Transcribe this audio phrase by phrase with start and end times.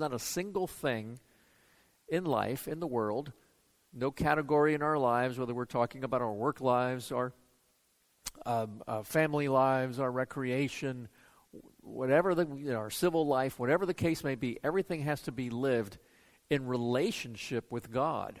[0.00, 1.20] not a single thing
[2.08, 3.32] in life, in the world,
[3.92, 7.32] no category in our lives, whether we're talking about our work lives, our
[8.46, 11.08] um, uh, family lives, our recreation,
[11.80, 15.32] whatever the you know, our civil life, whatever the case may be, everything has to
[15.32, 15.98] be lived
[16.48, 18.40] in relationship with God.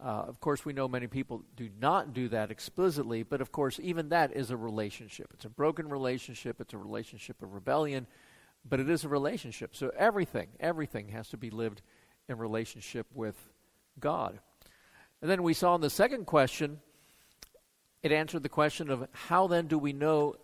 [0.00, 3.80] Uh, of course, we know many people do not do that explicitly, but of course,
[3.82, 5.28] even that is a relationship.
[5.34, 8.06] It's a broken relationship, it's a relationship of rebellion,
[8.64, 9.74] but it is a relationship.
[9.74, 11.82] So everything, everything has to be lived
[12.28, 13.36] in relationship with
[13.98, 14.38] God.
[15.20, 16.80] And then we saw in the second question,
[18.02, 20.36] it answered the question of how then do we know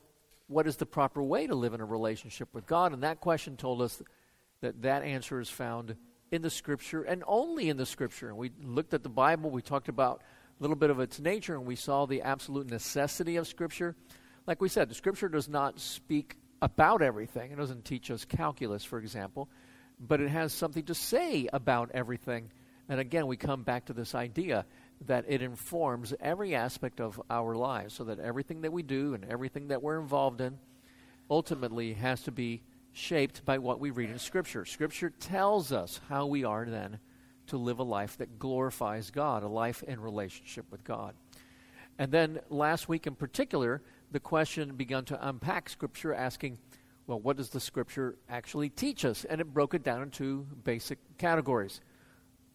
[0.47, 2.93] what is the proper way to live in a relationship with God?
[2.93, 4.03] And that question told us
[4.61, 5.97] that that answer is found
[6.31, 8.29] in the Scripture and only in the Scripture.
[8.29, 10.23] And we looked at the Bible, we talked about
[10.59, 13.95] a little bit of its nature, and we saw the absolute necessity of Scripture.
[14.47, 18.83] Like we said, the Scripture does not speak about everything, it doesn't teach us calculus,
[18.83, 19.51] for example,
[20.01, 22.51] but it has something to say about everything.
[22.89, 24.65] And again, we come back to this idea
[25.07, 29.27] that it informs every aspect of our lives so that everything that we do and
[29.27, 30.59] everything that we're involved in
[31.29, 34.65] ultimately has to be shaped by what we read in Scripture.
[34.65, 36.99] Scripture tells us how we are then
[37.49, 41.15] to live a life that glorifies God, a life in relationship with God.
[41.99, 43.83] And then last week in particular,
[44.15, 46.57] the question began to unpack Scripture, asking,
[47.09, 49.25] well, what does the Scripture actually teach us?
[49.25, 51.81] And it broke it down into basic categories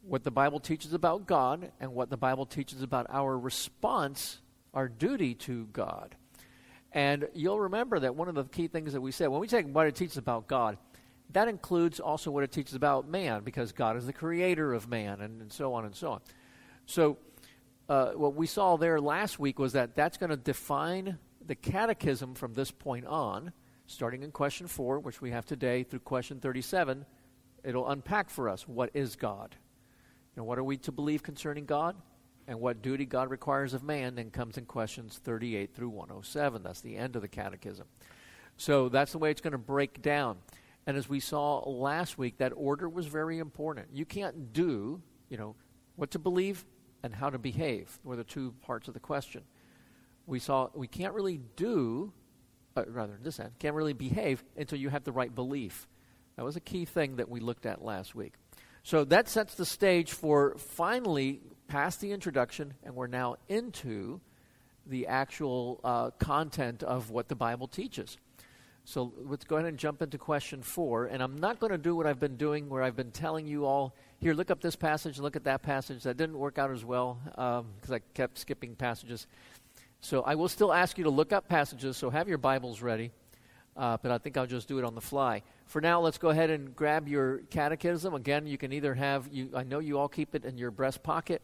[0.02, 4.40] what the Bible teaches about God and what the Bible teaches about our response,
[4.74, 6.16] our duty to God.
[6.94, 9.68] And you'll remember that one of the key things that we said, when we take
[9.68, 10.78] what it teaches about God,
[11.32, 15.20] that includes also what it teaches about man, because God is the creator of man,
[15.20, 16.22] and, and so on and so on.
[16.86, 17.18] So,
[17.90, 21.18] uh, what we saw there last week was that that's going to define
[21.50, 23.52] the catechism from this point on,
[23.88, 27.08] starting in question 4, which we have today, through question 37.
[27.64, 29.56] It'll unpack for us what is God.
[30.36, 31.96] And what are we to believe concerning God?
[32.48, 36.62] And what duty God requires of man then comes in questions 38 through 107.
[36.62, 37.88] That's the end of the catechism.
[38.58, 40.38] So that's the way it's going to break down.
[40.86, 43.88] And as we saw last week, that order was very important.
[43.92, 45.56] You can't do, you know,
[45.96, 46.64] what to believe
[47.02, 49.42] and how to behave were the two parts of the question.
[50.30, 52.14] We saw we can't really do,
[52.78, 55.88] uh, rather, this end, can't really behave until you have the right belief.
[56.36, 58.34] That was a key thing that we looked at last week.
[58.84, 64.22] So that sets the stage for finally past the introduction, and we're now into
[64.86, 68.18] the actual uh, content of what the Bible teaches.
[68.86, 71.06] So let's go ahead and jump into question four.
[71.06, 73.66] And I'm not going to do what I've been doing, where I've been telling you
[73.66, 76.04] all, here, look up this passage, look at that passage.
[76.04, 79.28] That didn't work out as well because um, I kept skipping passages.
[80.02, 83.12] So I will still ask you to look up passages, so have your Bibles ready.
[83.76, 86.30] Uh, but I think I'll just do it on the fly for now, let's go
[86.30, 88.16] ahead and grab your catechism.
[88.16, 91.04] Again, you can either have, you, I know you all keep it in your breast
[91.04, 91.44] pocket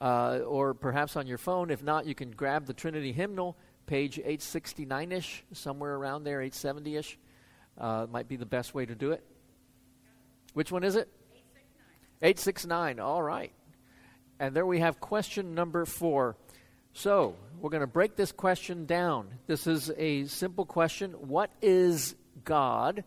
[0.00, 1.70] uh, or perhaps on your phone.
[1.70, 6.96] If not, you can grab the Trinity hymnal, page 869 ish, somewhere around there, 870
[6.96, 7.18] ish.
[7.76, 9.22] Uh, might be the best way to do it.
[10.54, 11.10] Which one is it?
[12.22, 12.92] 869.
[12.96, 13.00] 869.
[13.00, 13.52] All right.
[14.40, 16.34] And there we have question number four.
[16.94, 19.28] So, we're going to break this question down.
[19.46, 23.04] This is a simple question What is God?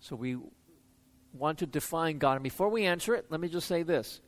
[0.00, 0.38] So we
[1.32, 2.34] want to define God.
[2.34, 4.20] And before we answer it, let me just say this.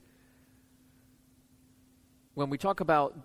[2.34, 3.18] When we talk about,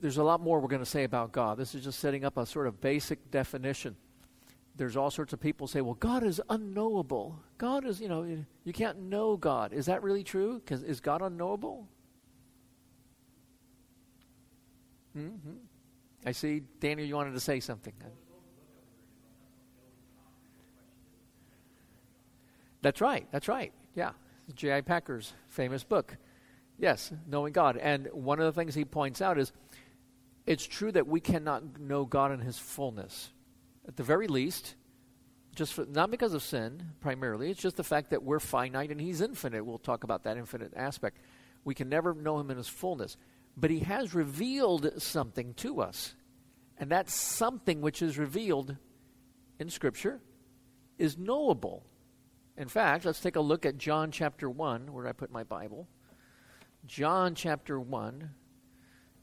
[0.00, 1.58] there's a lot more we're going to say about God.
[1.58, 3.96] This is just setting up a sort of basic definition.
[4.76, 7.38] There's all sorts of people say, well, God is unknowable.
[7.58, 8.24] God is, you know,
[8.64, 9.72] you can't know God.
[9.72, 10.60] Is that really true?
[10.64, 11.88] Because is God unknowable?
[15.16, 15.52] Mm-hmm.
[16.26, 17.92] I see, Daniel, you wanted to say something.
[22.82, 23.26] That's right.
[23.30, 23.72] That's right.
[23.94, 24.10] Yeah.
[24.54, 24.82] J.I.
[24.82, 26.16] Packer's famous book.
[26.78, 27.76] Yes, knowing God.
[27.76, 29.52] And one of the things he points out is
[30.46, 33.30] it's true that we cannot know God in his fullness.
[33.88, 34.74] At the very least,
[35.54, 39.00] just for, not because of sin primarily, it's just the fact that we're finite and
[39.00, 39.64] he's infinite.
[39.64, 41.18] We'll talk about that infinite aspect.
[41.64, 43.16] We can never know him in his fullness.
[43.56, 46.14] But he has revealed something to us.
[46.78, 48.76] And that something which is revealed
[49.58, 50.20] in Scripture
[50.98, 51.84] is knowable.
[52.56, 55.88] In fact, let's take a look at John chapter 1, where I put my Bible.
[56.86, 58.30] John chapter 1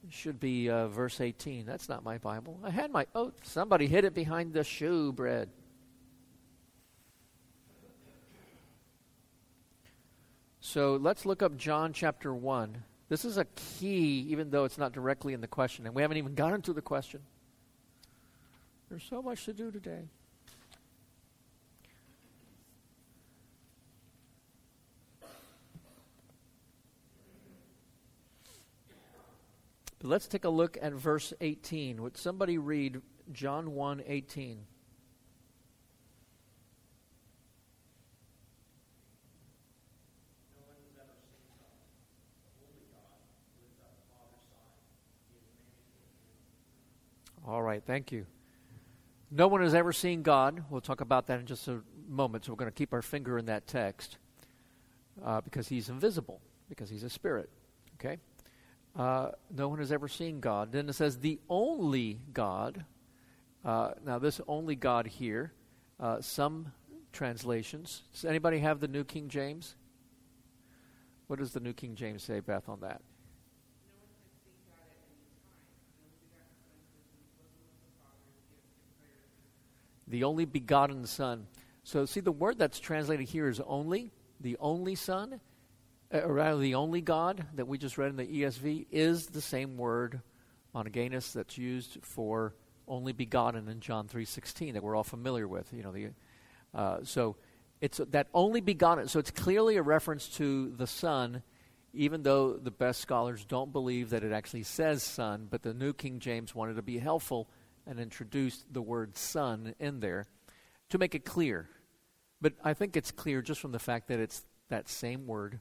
[0.09, 1.65] should be uh, verse 18.
[1.65, 2.59] That's not my Bible.
[2.63, 3.05] I had my.
[3.13, 5.49] Oh, somebody hid it behind the shewbread.
[10.59, 12.83] So let's look up John chapter 1.
[13.11, 16.15] This is a key, even though it's not directly in the question, and we haven't
[16.15, 17.19] even gotten to the question.
[18.87, 20.03] There's so much to do today.
[29.99, 32.01] But let's take a look at verse 18.
[32.01, 33.01] Would somebody read
[33.33, 34.65] John 1 18?
[47.47, 48.25] All right, thank you.
[49.31, 50.63] No one has ever seen God.
[50.69, 52.45] We'll talk about that in just a moment.
[52.45, 54.17] So we're going to keep our finger in that text
[55.23, 57.49] uh, because he's invisible, because he's a spirit.
[57.95, 58.17] Okay?
[58.95, 60.71] Uh, no one has ever seen God.
[60.71, 62.85] Then it says, the only God.
[63.63, 65.53] Uh, now, this only God here,
[65.99, 66.71] uh, some
[67.13, 68.03] translations.
[68.13, 69.75] Does anybody have the New King James?
[71.27, 73.01] What does the New King James say, Beth, on that?
[80.11, 81.47] The only begotten Son.
[81.83, 85.39] So, see, the word that's translated here is only, the only Son,
[86.13, 89.41] uh, or rather, the only God that we just read in the ESV is the
[89.41, 90.21] same word,
[90.75, 92.53] monogenes, that's used for
[92.87, 95.71] only begotten in John 3.16 that we're all familiar with.
[95.73, 96.09] You know, the,
[96.75, 97.37] uh, so
[97.79, 99.07] it's that only begotten.
[99.07, 101.41] So it's clearly a reference to the Son,
[101.93, 105.93] even though the best scholars don't believe that it actually says Son, but the New
[105.93, 107.49] King James wanted to be helpful
[107.91, 110.25] and introduced the word son in there
[110.89, 111.67] to make it clear.
[112.39, 115.59] But I think it's clear just from the fact that it's that same word,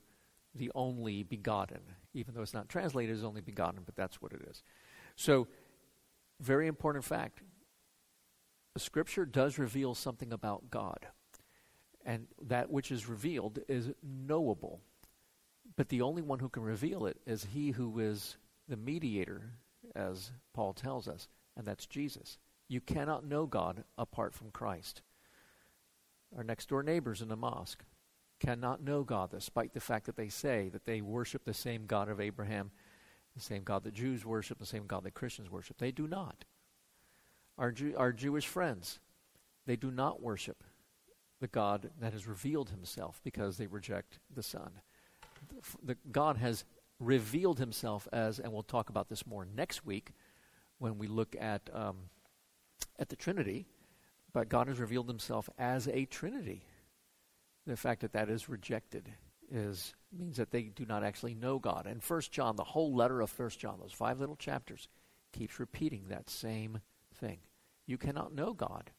[0.55, 1.81] the only begotten,
[2.15, 4.63] even though it's not translated as only begotten, but that's what it is.
[5.17, 5.49] So,
[6.39, 7.43] very important fact.
[8.75, 11.09] The scripture does reveal something about God.
[12.07, 14.81] And that which is revealed is knowable.
[15.75, 18.37] But the only one who can reveal it is he who is
[18.69, 19.51] the mediator,
[19.97, 21.27] as Paul tells us
[21.61, 22.39] and that's Jesus.
[22.69, 25.03] You cannot know God apart from Christ.
[26.35, 27.85] Our next door neighbors in the mosque
[28.41, 32.09] cannot know God despite the fact that they say that they worship the same God
[32.09, 32.71] of Abraham,
[33.37, 35.77] the same God that Jews worship, the same God that Christians worship.
[35.77, 36.47] They do not.
[37.59, 39.01] Our, Jew, our Jewish friends,
[39.67, 40.65] they do not worship
[41.43, 44.81] the God that has revealed himself because they reject the Son.
[45.51, 46.65] The, the God has
[46.99, 50.13] revealed himself as, and we'll talk about this more next week,
[50.81, 51.97] when we look at um,
[52.99, 53.67] at the Trinity,
[54.33, 56.65] but God has revealed Himself as a Trinity.
[57.67, 59.09] The fact that that is rejected
[59.53, 61.87] is means that they do not actually know God.
[61.87, 64.89] And First John, the whole letter of First John, those five little chapters,
[65.33, 66.81] keeps repeating that same
[67.15, 67.39] thing.
[67.87, 68.91] You cannot know God.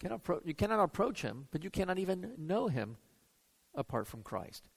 [0.00, 2.96] Cannot you cannot approach Him, but you cannot even know Him
[3.74, 4.68] apart from Christ.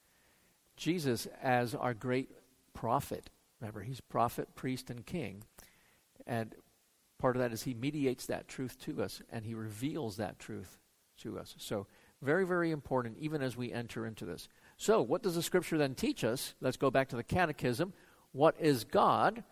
[0.76, 2.32] Jesus, as our great
[2.74, 3.30] prophet,
[3.60, 5.44] remember, He's prophet, priest, and king
[6.26, 6.56] and
[7.20, 10.78] part of that is he mediates that truth to us and he reveals that truth
[11.18, 11.56] to us.
[11.58, 11.88] So,
[12.22, 14.48] very, very important even as we enter into this.
[14.78, 16.56] So, what does the scripture then teach us?
[16.62, 17.94] Let's go back to the catechism.
[18.32, 19.44] What is God?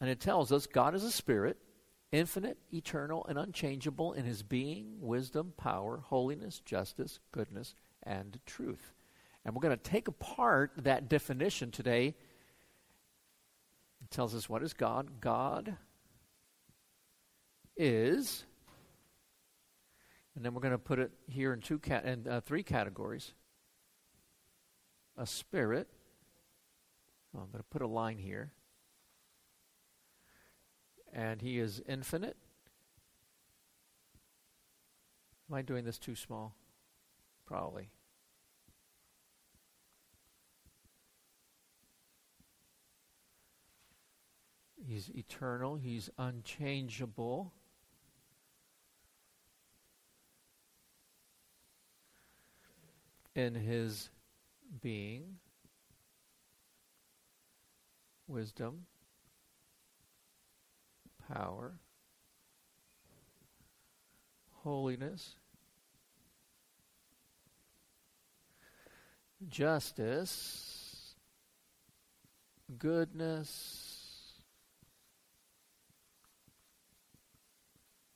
[0.00, 1.58] And it tells us God is a spirit,
[2.10, 8.94] infinite, eternal, and unchangeable in his being, wisdom, power, holiness, justice, goodness, and truth.
[9.44, 12.14] And we're going to take apart that definition today.
[14.02, 15.20] It tells us what is God?
[15.20, 15.76] God
[17.82, 18.44] is,
[20.36, 23.34] and then we're going to put it here in two cat and uh, three categories.
[25.16, 25.88] A spirit.
[27.34, 28.52] I'm going to put a line here.
[31.12, 32.36] And he is infinite.
[35.50, 36.54] Am I doing this too small?
[37.44, 37.90] Probably.
[44.86, 45.76] He's eternal.
[45.76, 47.52] He's unchangeable.
[53.34, 54.10] In his
[54.80, 55.36] being,
[58.26, 58.86] wisdom,
[61.32, 61.78] power,
[64.62, 65.36] holiness,
[69.48, 71.14] justice,
[72.78, 74.02] goodness,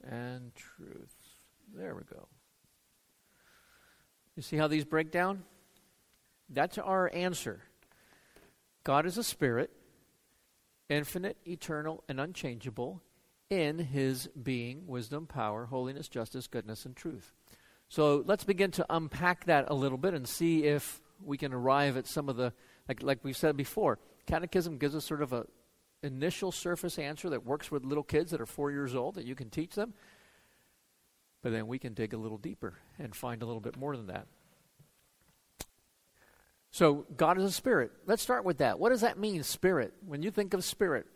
[0.04, 1.14] and truth.
[1.74, 2.28] There we go.
[4.36, 5.44] You see how these break down?
[6.48, 7.62] That's our answer.
[8.84, 9.70] God is a spirit,
[10.88, 13.02] infinite, eternal, and unchangeable
[13.48, 17.32] in his being, wisdom, power, holiness, justice, goodness, and truth.
[17.88, 21.96] So let's begin to unpack that a little bit and see if we can arrive
[21.96, 22.52] at some of the,
[22.88, 25.46] like, like we said before, catechism gives us sort of a
[26.02, 29.34] initial surface answer that works with little kids that are four years old that you
[29.34, 29.94] can teach them.
[31.46, 34.08] But then we can dig a little deeper and find a little bit more than
[34.08, 34.26] that.
[36.72, 37.92] So, God is a spirit.
[38.04, 38.80] Let's start with that.
[38.80, 39.94] What does that mean, spirit?
[40.04, 41.06] When you think of spirit,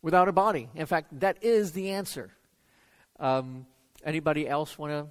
[0.00, 0.70] without a body.
[0.74, 2.30] In fact, that is the answer.
[3.20, 3.66] Um,
[4.02, 5.06] anybody else want to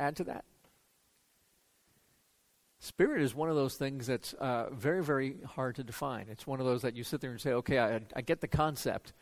[0.00, 0.44] add to that?
[2.78, 6.26] Spirit is one of those things that's uh, very, very hard to define.
[6.30, 8.46] It's one of those that you sit there and say, okay, I, I get the
[8.46, 9.12] concept,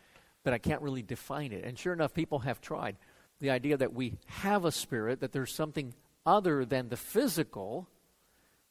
[0.46, 1.64] but I can't really define it.
[1.64, 2.96] And sure enough, people have tried.
[3.40, 5.92] The idea that we have a spirit, that there's something
[6.24, 7.88] other than the physical,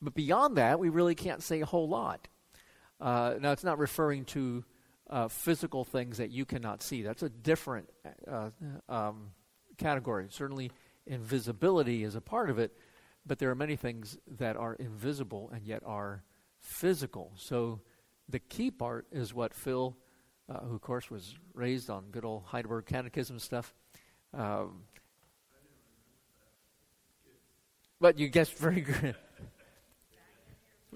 [0.01, 2.29] but beyond that, we really can't say a whole lot.
[3.01, 4.63] Uh, now, it's not referring to
[5.10, 7.01] uh, physical things that you cannot see.
[7.01, 7.89] That's a different
[8.25, 8.51] uh,
[8.88, 9.32] um,
[9.77, 10.27] category.
[10.29, 10.72] Certainly,
[11.05, 12.72] invisibility is a part of it,
[13.25, 16.24] but there are many things that are invisible and yet are
[16.62, 17.34] physical.
[17.36, 17.82] So,
[18.29, 19.98] the key part is what Phil,
[20.50, 23.74] uh, who of course was raised on good old Heidelberg Catechism stuff.
[24.34, 24.84] Um,
[28.00, 29.16] but you guessed very good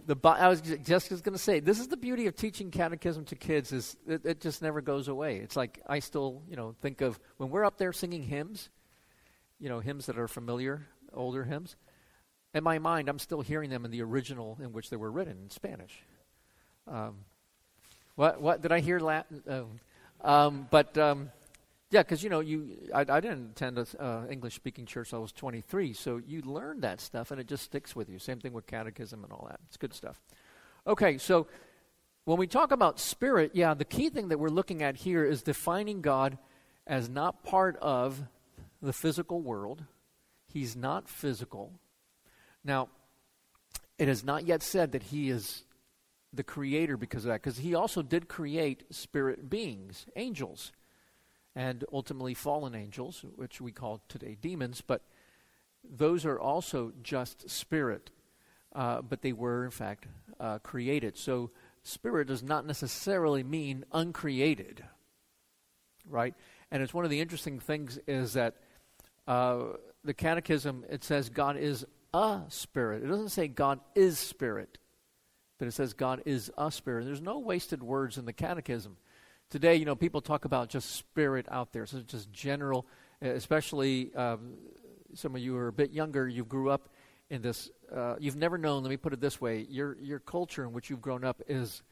[0.10, 3.36] the I was just going to say this is the beauty of teaching catechism to
[3.36, 5.38] kids is it, it, just never goes away.
[5.38, 8.70] It's like I still you know think of when we're up there singing hymns,
[9.60, 11.76] you know hymns that are familiar, older hymns.
[12.54, 15.38] In my mind, I'm still hearing them in the original in which they were written
[15.44, 16.04] in Spanish.
[16.88, 17.18] Um,
[18.20, 19.42] what what did I hear Latin?
[19.50, 19.64] Uh,
[20.28, 21.32] um, but um,
[21.90, 25.14] yeah, because you know, you I, I didn't attend an uh, English-speaking church.
[25.14, 28.20] I was 23, so you learn that stuff, and it just sticks with you.
[28.20, 29.62] Same thing with catechism and all that.
[29.68, 30.20] It's good stuff.
[30.86, 31.48] Okay, so
[32.26, 35.42] when we talk about spirit, yeah, the key thing that we're looking at here is
[35.42, 36.38] defining God
[36.86, 38.22] as not part of
[38.82, 39.86] the physical world.
[40.46, 41.72] He's not physical.
[42.66, 42.90] Now,
[43.98, 45.64] it has not yet said that He is
[46.34, 50.72] the creator because of that, because He also did create spirit beings, angels
[51.56, 55.02] and ultimately fallen angels, which we call today demons, but
[55.84, 58.12] those are also just spirit,
[58.74, 60.06] uh, but they were, in fact,
[60.40, 61.18] uh, created.
[61.18, 61.52] So,
[61.84, 64.84] spirit does not necessarily mean uncreated,
[66.08, 66.34] right?
[66.72, 68.56] And it's one of the interesting things is that
[69.28, 69.64] uh,
[70.04, 73.04] the Catechism it says God is a spirit.
[73.04, 74.78] It doesn't say God is spirit,
[75.60, 77.06] but it says God is a spirit.
[77.06, 78.98] There's no wasted words in the Catechism.
[79.50, 82.88] Today, you know, people talk about just spirit out there, so it's just general,
[83.22, 84.54] especially um,
[85.14, 86.90] some of you are a bit younger, you grew up
[87.30, 90.64] in this, uh, you've never known, let me put it this way, your, your culture
[90.64, 91.84] in which you've grown up is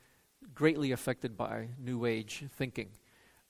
[0.53, 2.89] greatly affected by New Age thinking.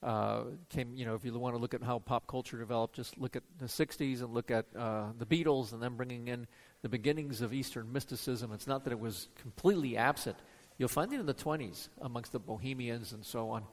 [0.04, 3.18] Uh, came, you know, if you want to look at how pop culture developed, just
[3.18, 6.46] look at the 60s and look at uh, the Beatles and then bringing in
[6.84, 8.52] the beginnings of Eastern mysticism.
[8.52, 10.38] It's not that it was completely absent.
[10.78, 13.64] You'll find it in the 20s amongst the Bohemians and so on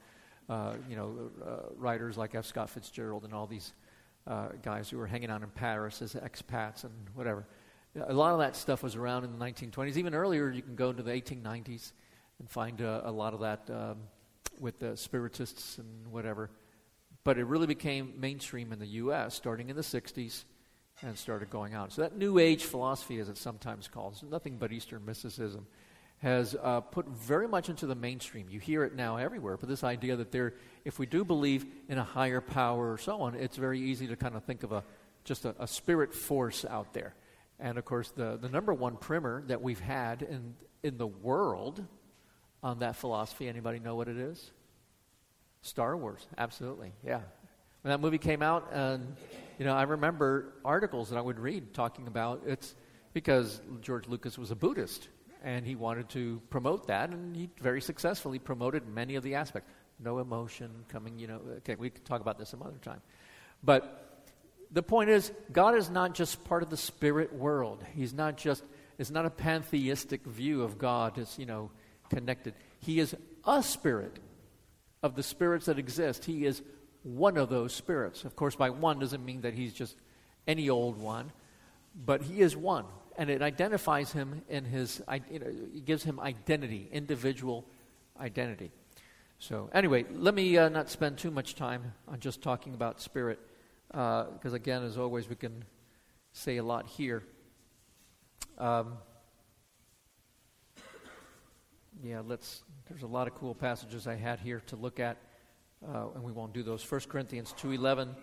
[0.49, 2.45] uh, you know, uh, writers like F.
[2.45, 3.73] Scott Fitzgerald and all these
[4.27, 7.45] uh, guys who were hanging out in Paris as expats and whatever.
[8.07, 9.97] A lot of that stuff was around in the 1920s.
[9.97, 11.93] Even earlier, you can go into the 1890s
[12.39, 13.97] and find uh, a lot of that um,
[14.59, 16.49] with the spiritists and whatever.
[17.23, 19.33] But it really became mainstream in the U.S.
[19.35, 20.43] starting in the 60s
[21.01, 21.91] and started going out.
[21.91, 25.67] So that New Age philosophy, as it's sometimes called, nothing but Eastern mysticism
[26.19, 28.47] has uh, put very much into the mainstream.
[28.49, 30.53] You hear it now everywhere, but this idea that there,
[30.85, 34.15] if we do believe in a higher power or so on, it's very easy to
[34.15, 34.83] kind of think of a
[35.25, 37.15] just a, a spirit force out there.
[37.59, 41.83] And of course, the, the number one primer that we've had in, in the world
[42.65, 44.51] on that philosophy, anybody know what it is?
[45.61, 47.21] Star Wars, absolutely, yeah.
[47.83, 49.15] When that movie came out, and
[49.59, 52.73] you know, I remember articles that I would read talking about it's
[53.13, 55.09] because George Lucas was a Buddhist,
[55.43, 59.69] and he wanted to promote that, and he very successfully promoted many of the aspects.
[59.99, 61.41] No emotion coming, you know.
[61.57, 63.01] Okay, we can talk about this some other time.
[63.63, 64.25] But
[64.71, 67.83] the point is, God is not just part of the spirit world.
[67.95, 68.63] He's not just,
[68.97, 71.69] it's not a pantheistic view of God It's you know,
[72.09, 72.53] connected.
[72.79, 74.19] He is a spirit
[75.03, 76.25] of the spirits that exist.
[76.25, 76.61] He is
[77.03, 78.23] one of those spirits.
[78.23, 79.95] Of course, by one doesn't mean that he's just
[80.47, 81.31] any old one,
[81.95, 82.85] but he is one
[83.17, 87.65] and it identifies him in his, you know, it gives him identity, individual
[88.19, 88.71] identity.
[89.39, 93.39] So, anyway, let me uh, not spend too much time on just talking about spirit,
[93.87, 95.63] because uh, again, as always, we can
[96.33, 97.23] say a lot here.
[98.57, 98.97] Um,
[102.05, 102.63] yeah, let's.
[102.87, 105.17] There's a lot of cool passages I had here to look at,
[105.83, 106.89] uh, and we won't do those.
[106.89, 108.15] 1 Corinthians two eleven.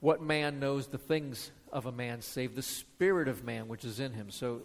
[0.00, 4.00] What man knows the things of a man save the spirit of man which is
[4.00, 4.30] in him.
[4.30, 4.62] So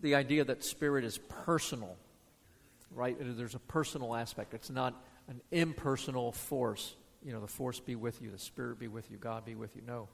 [0.00, 1.96] the idea that spirit is personal,
[2.92, 3.16] right?
[3.18, 4.54] There's a personal aspect.
[4.54, 4.94] It's not
[5.26, 6.94] an impersonal force.
[7.24, 9.74] You know, the force be with you, the spirit be with you, God be with
[9.74, 9.82] you.
[9.84, 10.08] No.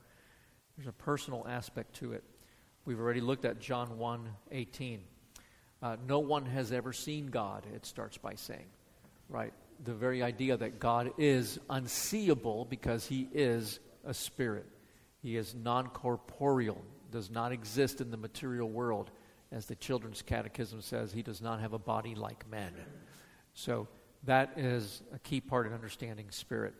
[0.78, 2.24] There's a personal aspect to it.
[2.86, 5.02] We've already looked at John 1 18.
[5.82, 8.66] Uh, no one has ever seen God, it starts by saying,
[9.28, 9.52] right?
[9.84, 14.66] the very idea that God is unseeable because he is a spirit.
[15.22, 19.10] He is non corporeal, does not exist in the material world.
[19.50, 22.72] As the Children's Catechism says, he does not have a body like men.
[23.54, 23.86] So
[24.24, 26.74] that is a key part in understanding spirit.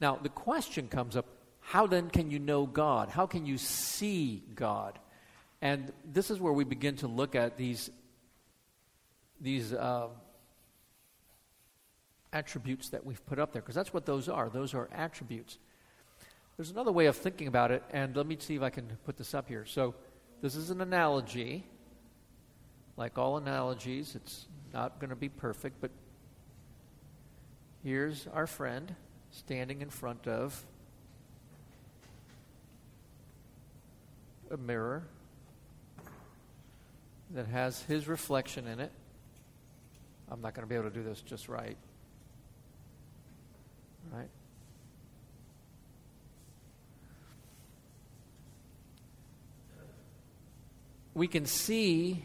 [0.00, 1.26] Now, the question comes up
[1.60, 3.08] how then can you know God?
[3.08, 4.98] How can you see God?
[5.60, 7.90] And this is where we begin to look at these,
[9.40, 10.08] these uh,
[12.32, 14.48] attributes that we've put up there, because that's what those are.
[14.48, 15.58] Those are attributes.
[16.56, 19.16] There's another way of thinking about it, and let me see if I can put
[19.16, 19.64] this up here.
[19.66, 19.94] So,
[20.42, 21.64] this is an analogy.
[22.96, 25.90] Like all analogies, it's not going to be perfect, but
[27.82, 28.94] here's our friend
[29.30, 30.64] standing in front of
[34.50, 35.06] a mirror
[37.34, 38.92] that has his reflection in it.
[40.30, 41.76] I'm not going to be able to do this just right.
[44.12, 44.28] Right?
[51.14, 52.22] We can see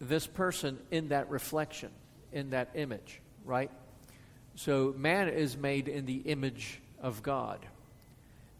[0.00, 1.90] this person in that reflection,
[2.32, 3.70] in that image, right?
[4.56, 7.64] So man is made in the image of God.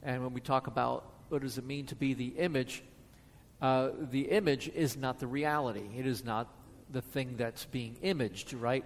[0.02, 2.82] And when we talk about what does it mean to be the image,
[3.60, 5.88] uh, the image is not the reality.
[5.96, 6.48] It is not
[6.94, 8.84] the thing that's being imaged, right?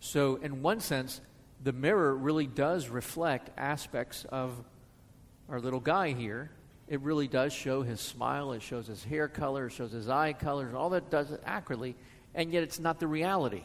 [0.00, 1.20] So, in one sense,
[1.62, 4.52] the mirror really does reflect aspects of
[5.48, 6.50] our little guy here.
[6.86, 10.34] It really does show his smile, it shows his hair color, it shows his eye
[10.34, 11.96] color, all that does it accurately,
[12.34, 13.64] and yet it's not the reality.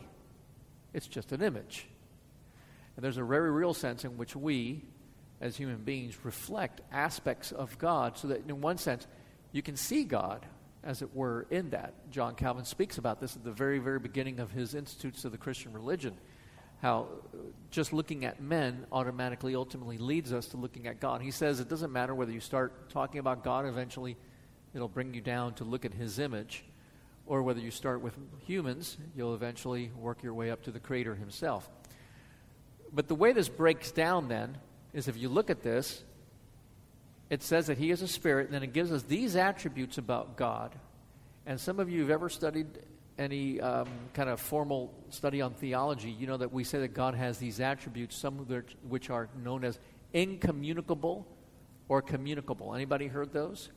[0.94, 1.86] It's just an image.
[2.96, 4.86] And there's a very real sense in which we,
[5.42, 9.06] as human beings, reflect aspects of God so that, in one sense,
[9.52, 10.46] you can see God,
[10.84, 11.94] as it were, in that.
[12.12, 15.38] John Calvin speaks about this at the very, very beginning of his Institutes of the
[15.38, 16.16] Christian Religion.
[16.82, 17.08] How
[17.72, 21.22] just looking at men automatically, ultimately leads us to looking at God.
[21.22, 24.16] He says it doesn't matter whether you start talking about God, eventually
[24.74, 26.64] it'll bring you down to look at his image,
[27.26, 28.14] or whether you start with
[28.46, 31.70] humans, you'll eventually work your way up to the Creator himself.
[32.94, 34.58] But the way this breaks down then
[34.94, 36.04] is if you look at this,
[37.30, 40.36] it says that he is a spirit, and then it gives us these attributes about
[40.36, 40.74] God.
[41.46, 42.68] And some of you have ever studied
[43.20, 47.14] any um, kind of formal study on theology, you know that we say that God
[47.16, 49.78] has these attributes, some of which, are known as
[50.14, 51.28] incommunicable
[51.90, 52.74] or communicable.
[52.74, 53.70] Anybody heard those?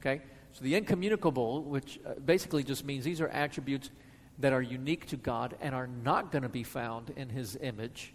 [0.00, 0.22] Okay?
[0.52, 3.90] So the incommunicable, which uh, basically just means these are attributes
[4.38, 8.14] that are unique to God and are not going to be found in his image.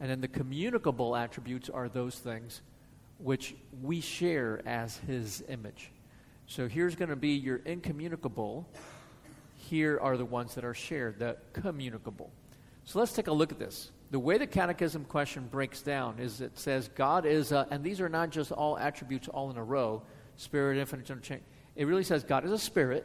[0.00, 2.62] And then the communicable attributes are those things
[3.18, 5.90] which we share as his image.
[6.46, 8.68] So here's going to be your incommunicable.
[9.56, 12.30] Here are the ones that are shared, the communicable.
[12.84, 13.90] So let's take a look at this.
[14.12, 18.00] The way the catechism question breaks down is it says God is, a, and these
[18.00, 20.02] are not just all attributes all in a row
[20.36, 21.42] spirit, infinite, interchange.
[21.74, 23.04] It really says God is a spirit.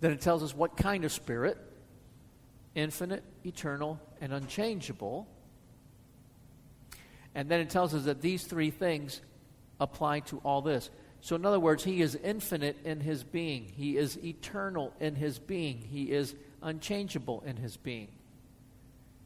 [0.00, 1.58] Then it tells us what kind of spirit
[2.74, 5.26] infinite, eternal, and unchangeable.
[7.34, 9.20] And then it tells us that these three things
[9.78, 10.90] apply to all this.
[11.22, 15.38] So, in other words, he is infinite in his being, he is eternal in his
[15.38, 18.08] being, he is unchangeable in his being.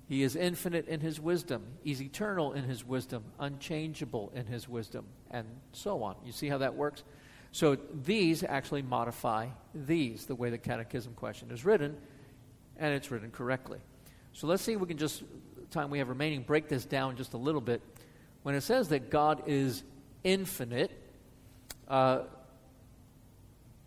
[0.07, 1.63] He is infinite in his wisdom.
[1.83, 6.17] He's eternal in his wisdom, unchangeable in his wisdom, and so on.
[6.25, 7.05] You see how that works?
[7.53, 11.97] So these actually modify these, the way the catechism question is written,
[12.77, 13.79] and it's written correctly.
[14.33, 15.23] So let's see if we can just,
[15.71, 17.81] time we have remaining, break this down just a little bit.
[18.45, 19.83] When it says that God is
[20.23, 20.91] infinite,
[21.89, 22.25] uh,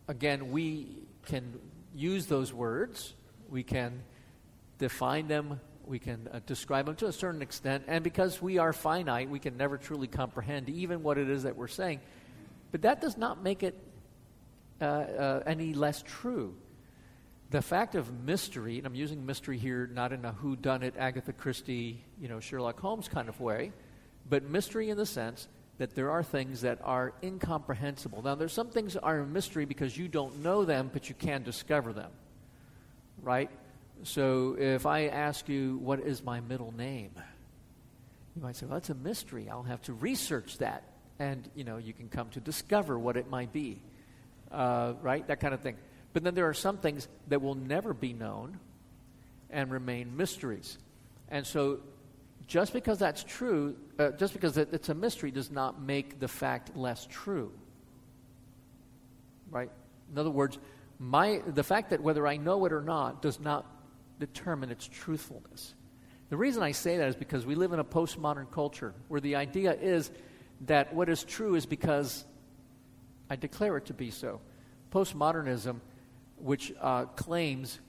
[0.07, 0.87] again, we
[1.27, 1.59] can
[1.93, 3.13] use those words,
[3.51, 4.01] we can
[4.79, 8.73] define them, we can uh, describe them to a certain extent, and because we are
[8.73, 11.99] finite, we can never truly comprehend even what it is that we're saying.
[12.71, 13.77] But that does not make it
[14.81, 16.55] uh, uh any less true.
[17.51, 20.95] The fact of mystery, and I'm using mystery here not in a who done it
[20.97, 23.71] Agatha Christie, you know, Sherlock Holmes kind of way,
[24.29, 28.21] but mystery in the sense that there are things that are incomprehensible.
[28.23, 31.15] Now, there's some things that are a mystery because you don't know them, but you
[31.15, 32.11] can discover them.
[33.21, 33.49] Right?
[34.03, 37.11] So if I ask you, what is my middle name?
[38.35, 39.49] You might say, well, that's a mystery.
[39.49, 40.83] I'll have to research that.
[41.19, 43.81] And, you know, you can come to discover what it might be.
[44.51, 45.27] Uh, right?
[45.27, 45.77] That kind of thing.
[46.13, 48.59] But then there are some things that will never be known
[49.49, 50.77] and remain mysteries.
[51.29, 51.79] And so
[52.47, 56.75] just because that's true, uh, just because it's a mystery, does not make the fact
[56.75, 57.51] less true.
[59.51, 59.69] Right?
[60.11, 60.57] In other words,
[60.97, 63.65] my, the fact that whether I know it or not does not
[64.19, 65.75] determine its truthfulness.
[66.29, 69.35] The reason I say that is because we live in a postmodern culture where the
[69.35, 70.09] idea is
[70.65, 72.25] that what is true is because
[73.29, 74.41] I declare it to be so.
[74.91, 75.79] Postmodernism,
[76.37, 77.79] which uh, claims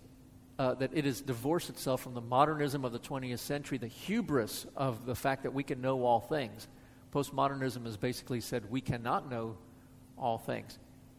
[0.59, 4.67] uh, that it has divorced itself from the modernism of the 20th century, the hubris
[4.77, 6.67] of the fact that we can know all things.
[7.13, 9.57] Postmodernism has basically said we cannot know
[10.19, 10.79] all things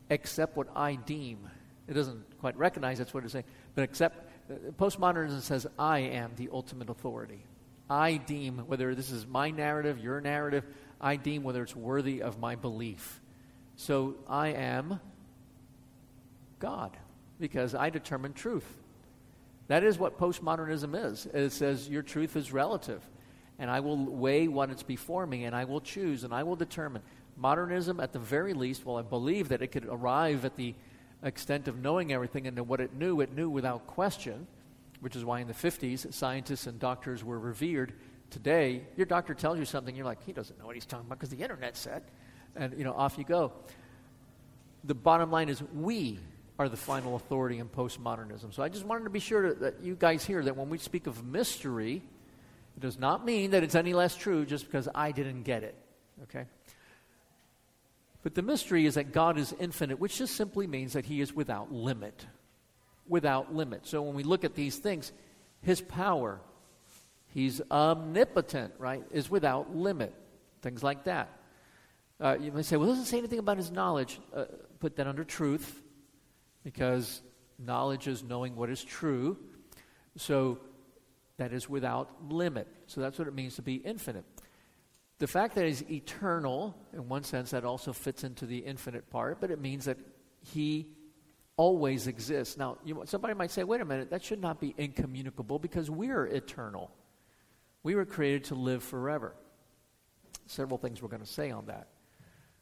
[0.10, 1.50] except what I deem.
[1.88, 6.32] It doesn't quite recognize that's what it's saying, but except uh, postmodernism says I am
[6.36, 7.46] the ultimate authority.
[7.90, 10.66] I deem whether this is my narrative, your narrative,
[11.02, 13.20] I deem whether it's worthy of my belief.
[13.78, 15.00] So I am
[16.60, 16.98] God
[17.40, 18.66] because I determine truth.
[19.70, 21.28] That is what postmodernism is.
[21.28, 23.08] It says your truth is relative,
[23.60, 26.56] and I will weigh what it's before me, and I will choose, and I will
[26.56, 27.04] determine.
[27.38, 30.74] Modernism, at the very least, well, I believe that it could arrive at the
[31.22, 34.48] extent of knowing everything, and what it knew, it knew without question,
[35.02, 37.94] which is why in the 50s, scientists and doctors were revered.
[38.32, 41.20] Today, your doctor tells you something, you're like, he doesn't know what he's talking about
[41.20, 42.02] because the internet said,
[42.56, 43.54] and you know, off you go.
[44.84, 46.20] The bottom line is, we
[46.60, 48.54] are the final authority in postmodernism.
[48.54, 51.08] So I just wanted to be sure that, you guys hear that when we speak
[51.08, 52.04] of mystery,
[52.76, 55.76] it does not mean that it's any less true just because I didn't get it.
[56.24, 56.46] Okay?
[58.24, 61.34] But the mystery is that God is infinite, which just simply means that He is
[61.34, 62.26] without limit.
[63.08, 63.88] Without limit.
[63.88, 65.14] So when we look at these things,
[65.62, 66.42] His power,
[67.30, 70.14] He's omnipotent, right, is without limit.
[70.62, 71.30] Things like that.
[72.20, 74.20] Uh, you may say, well, it doesn't say anything about His knowledge.
[74.36, 74.44] Uh,
[74.82, 75.82] put that under truth,
[76.64, 77.22] because
[77.58, 79.38] knowledge is knowing what is true.
[80.16, 80.60] So
[81.38, 82.68] that is without limit.
[82.88, 84.26] So that's what it means to be infinite.
[85.20, 89.42] The fact that he's eternal, in one sense, that also fits into the infinite part,
[89.42, 89.98] but it means that
[90.42, 90.88] he
[91.58, 92.56] always exists.
[92.56, 96.26] Now, you, somebody might say, wait a minute, that should not be incommunicable because we're
[96.26, 96.90] eternal.
[97.84, 99.36] We were created to live forever.
[100.46, 101.90] Several things we're going to say on that.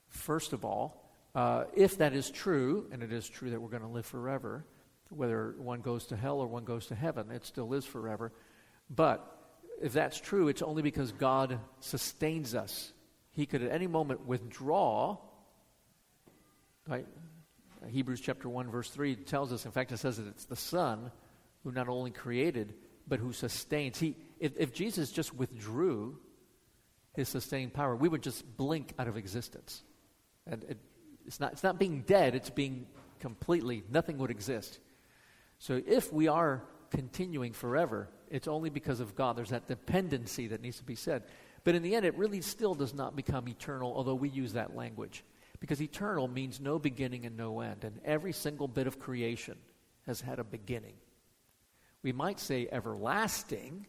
[0.07, 1.06] First of all,
[1.37, 4.65] uh, if that is true, and it is true that we're going to live forever,
[5.09, 8.31] whether one goes to hell or one goes to heaven, it still is forever.
[8.89, 9.23] But
[9.79, 12.91] if that's true, it's only because God sustains us.
[13.33, 15.17] He could at any moment withdraw.
[16.87, 17.05] Right?
[17.87, 21.11] Hebrews chapter 1, verse 3 tells us, in fact, it says that it's the Son
[21.63, 22.73] who not only created,
[23.07, 23.99] but who sustains.
[23.99, 26.17] He, if, if Jesus just withdrew
[27.13, 29.83] his sustaining power, we would just blink out of existence.
[30.47, 30.79] And it,
[31.27, 32.87] it's, not, it's not being dead, it's being
[33.19, 34.79] completely, nothing would exist.
[35.59, 39.37] So if we are continuing forever, it's only because of God.
[39.37, 41.23] There's that dependency that needs to be said.
[41.63, 44.75] But in the end, it really still does not become eternal, although we use that
[44.75, 45.23] language.
[45.59, 47.83] Because eternal means no beginning and no end.
[47.83, 49.57] And every single bit of creation
[50.05, 50.93] has had a beginning.
[52.03, 53.87] We might say everlasting.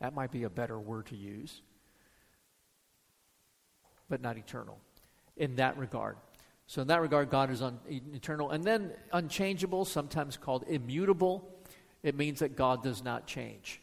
[0.00, 1.62] That might be a better word to use.
[4.08, 4.78] But not eternal
[5.36, 6.16] in that regard.
[6.66, 8.50] So, in that regard, God is un- eternal.
[8.50, 11.52] And then unchangeable, sometimes called immutable
[12.06, 13.80] it means that God does not change.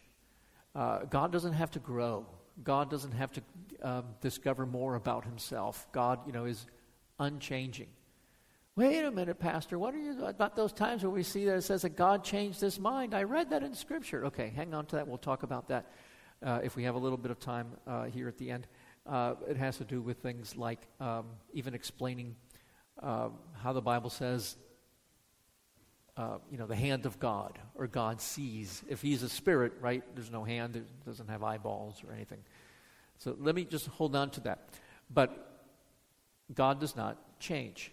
[0.74, 2.26] Uh, God doesn't have to grow.
[2.64, 3.42] God doesn't have to
[3.82, 5.88] um, discover more about himself.
[5.92, 6.66] God, you know, is
[7.20, 7.90] unchanging.
[8.78, 9.78] Wait a minute, Pastor.
[9.78, 12.62] What are you about those times where we see that it says that God changed
[12.62, 13.14] his mind?
[13.14, 14.26] I read that in Scripture.
[14.28, 15.08] Okay, hang on to that.
[15.08, 15.92] We'll talk about that
[16.42, 18.68] uh, if we have a little bit of time uh, here at the end.
[19.06, 22.36] Uh, it has to do with things like um, even explaining
[23.04, 23.30] uh,
[23.62, 24.56] how the Bible says
[26.16, 28.84] uh, you know, the hand of God, or God sees.
[28.88, 32.40] If He's a spirit, right, there's no hand, it doesn't have eyeballs or anything.
[33.18, 34.70] So let me just hold on to that.
[35.10, 35.66] But
[36.54, 37.92] God does not change,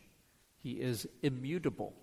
[0.59, 1.95] He is immutable.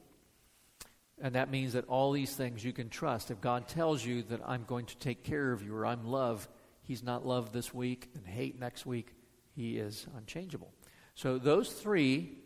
[1.20, 3.32] And that means that all these things you can trust.
[3.32, 6.48] If God tells you that I'm going to take care of you or I'm love,
[6.84, 9.14] He's not love this week and hate next week.
[9.56, 10.72] He is unchangeable.
[11.16, 12.38] So those three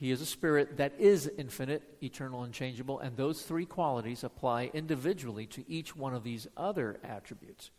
[0.00, 4.70] he is a spirit that is infinite, eternal, and changeable, and those three qualities apply
[4.72, 7.70] individually to each one of these other attributes.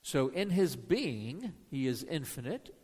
[0.00, 2.74] So, in his being, he is infinite,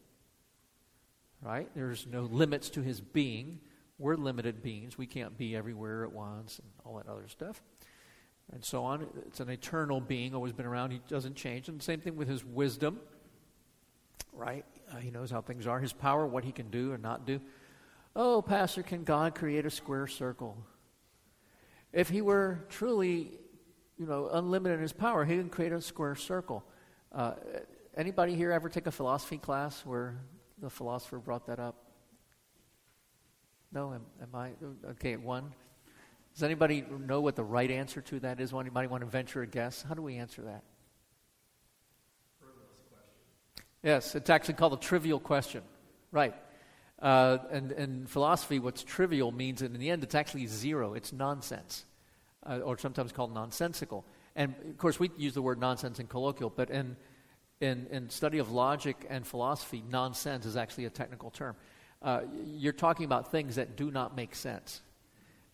[1.41, 1.71] right?
[1.75, 3.61] There's no limits to his being.
[3.99, 4.99] We're limited beings.
[4.99, 7.63] We can't be everywhere at once and all that other stuff.
[8.53, 9.07] And so on.
[9.27, 10.91] It's an eternal being, always been around.
[10.91, 11.71] He doesn't change.
[11.71, 13.01] And same thing with his wisdom,
[14.35, 14.67] right?
[14.93, 15.81] Uh, he knows how things are.
[15.81, 17.41] His power, what he can do or not do.
[18.17, 20.57] Oh, Pastor, can God create a square circle?
[21.93, 23.31] If he were truly,
[23.99, 26.65] you know, unlimited in his power, he can create a square circle.
[27.13, 27.35] Uh,
[27.97, 30.21] anybody here ever take a philosophy class where
[30.61, 31.77] the philosopher brought that up?
[33.73, 34.51] No, am, am I?
[34.91, 35.53] Okay, one.
[36.35, 38.53] Does anybody know what the right answer to that is?
[38.53, 39.83] Anybody want to venture a guess?
[39.83, 40.65] How do we answer that?
[43.83, 45.63] Yes, it's actually called a trivial question.
[46.13, 46.35] Right.
[47.01, 50.95] Uh, and in philosophy, what's trivial means that in the end it's actually zero.
[50.95, 51.85] It's nonsense,
[52.45, 54.05] uh, or sometimes called nonsensical.
[54.37, 56.97] And of course, we use the word nonsense in colloquial, but in,
[57.61, 61.57] in, in study of logic and philosophy, nonsense is actually a technical term.
[62.03, 64.83] Uh, you're talking about things that do not make sense.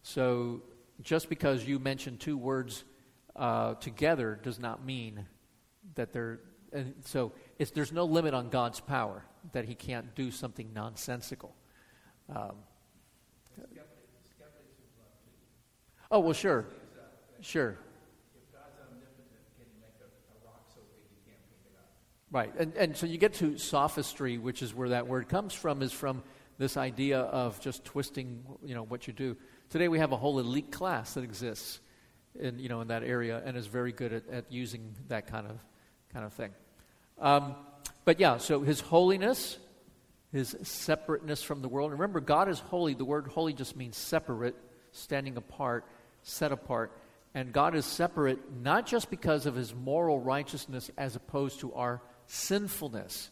[0.03, 0.63] So
[1.03, 2.85] just because you mention two words
[3.35, 5.27] uh, together does not mean
[5.95, 6.41] that they're.
[6.73, 7.33] And so
[7.75, 11.55] there's no limit on God's power that He can't do something nonsensical.
[12.29, 12.57] Um,
[16.11, 16.67] oh well, sure,
[17.41, 17.79] sure.
[22.33, 25.81] Right, and, and so you get to sophistry, which is where that word comes from,
[25.81, 26.23] is from
[26.59, 29.37] this idea of just twisting, you know, what you do.
[29.71, 31.81] Today we have a whole elite class that exists
[32.39, 35.47] in, you know, in that area and is very good at, at using that kind
[35.47, 35.59] of,
[36.13, 36.53] kind of thing.
[37.21, 37.55] Um,
[38.05, 39.59] but yeah, so his holiness,
[40.33, 41.93] his separateness from the world.
[41.93, 42.95] remember, God is holy.
[42.95, 44.55] The word holy just means separate,
[44.93, 45.85] standing apart,
[46.23, 46.93] set apart.
[47.35, 52.01] And God is separate not just because of his moral righteousness as opposed to our
[52.27, 53.31] sinfulness.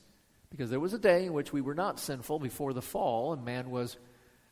[0.51, 3.45] Because there was a day in which we were not sinful before the fall, and
[3.45, 3.97] man was,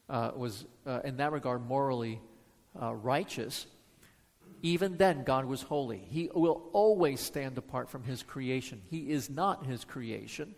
[0.08, 2.20] uh, was uh, in that regard, morally
[2.80, 3.66] uh, righteous.
[4.62, 5.98] Even then, God was holy.
[5.98, 8.80] He will always stand apart from his creation.
[8.88, 10.54] He is not his creation,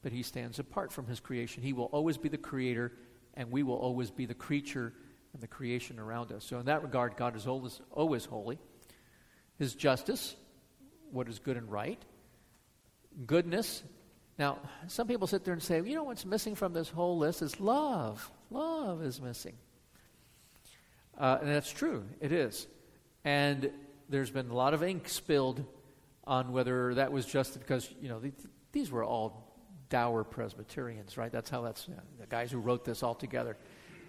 [0.00, 1.64] but he stands apart from his creation.
[1.64, 2.92] He will always be the creator,
[3.34, 4.92] and we will always be the creature
[5.32, 6.44] and the creation around us.
[6.44, 8.60] So, in that regard, God is always, always holy.
[9.58, 10.36] His justice,
[11.10, 12.00] what is good and right,
[13.26, 13.82] goodness.
[14.38, 17.42] Now, some people sit there and say, you know what's missing from this whole list
[17.42, 18.30] is love.
[18.50, 19.56] Love is missing.
[21.18, 22.68] Uh, and that's true, it is.
[23.24, 23.70] And
[24.08, 25.64] there's been a lot of ink spilled
[26.24, 28.20] on whether that was just because, you know,
[28.72, 29.48] these were all
[29.88, 31.32] dour Presbyterians, right?
[31.32, 33.56] That's how that's, you know, the guys who wrote this all together.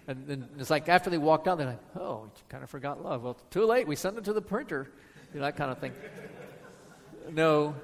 [0.06, 3.02] And then it's like after they walked out, they're like, oh, we kind of forgot
[3.02, 3.22] love.
[3.22, 3.86] Well, too late.
[3.86, 4.90] We sent it to the printer,
[5.32, 5.92] you know, that kind of thing.
[7.30, 7.74] no,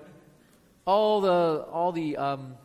[0.85, 2.57] all the, all the, um,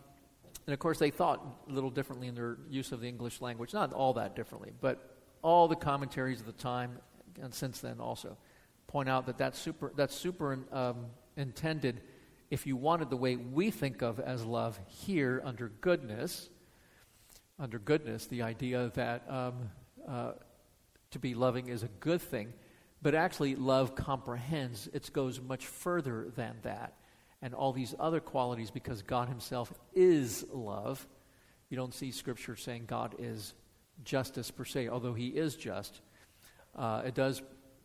[0.68, 3.74] and of course they thought a little differently in their use of the English language.
[3.74, 6.98] Not all that differently, but all the commentaries of the time,
[7.42, 8.38] and since then also
[8.92, 11.06] point out that that's super, that's super um,
[11.38, 12.02] intended
[12.50, 16.50] if you wanted the way we think of as love here under goodness,
[17.58, 19.70] under goodness, the idea that um,
[20.06, 20.34] uh,
[21.12, 22.52] to be loving is a good thing,
[23.02, 26.98] but actually love comprehends, it goes much further than that.
[27.42, 31.08] And all these other qualities, because God Himself is love.
[31.70, 33.54] You don't see Scripture saying God is
[34.04, 36.02] justice per se, although He is just.
[36.76, 37.42] Uh, it does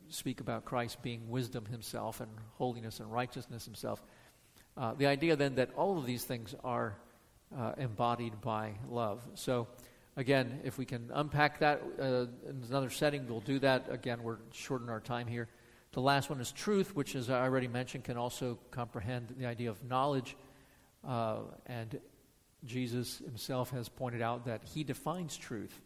[0.08, 4.02] speak about Christ being wisdom himself and holiness and righteousness himself.
[4.76, 6.96] Uh, the idea then that all of these things are
[7.56, 9.22] uh, embodied by love.
[9.34, 9.68] So,
[10.16, 13.86] again, if we can unpack that uh, in another setting, we'll do that.
[13.90, 15.48] Again, we're shortening our time here.
[15.92, 19.70] The last one is truth, which, as I already mentioned, can also comprehend the idea
[19.70, 20.36] of knowledge.
[21.06, 21.98] Uh, and
[22.64, 25.80] Jesus himself has pointed out that he defines truth.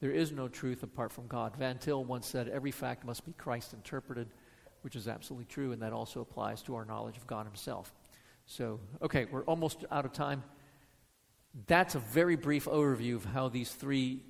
[0.00, 1.56] There is no truth apart from God.
[1.56, 4.28] Van Til once said, Every fact must be Christ interpreted,
[4.82, 7.94] which is absolutely true, and that also applies to our knowledge of God Himself.
[8.46, 10.42] So, okay, we're almost out of time.
[11.66, 14.22] That's a very brief overview of how these three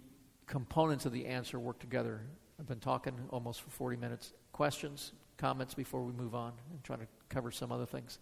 [0.46, 2.20] components of the answer work together.
[2.60, 4.32] I've been talking almost for 40 minutes.
[4.52, 8.18] Questions, comments before we move on and try to cover some other things.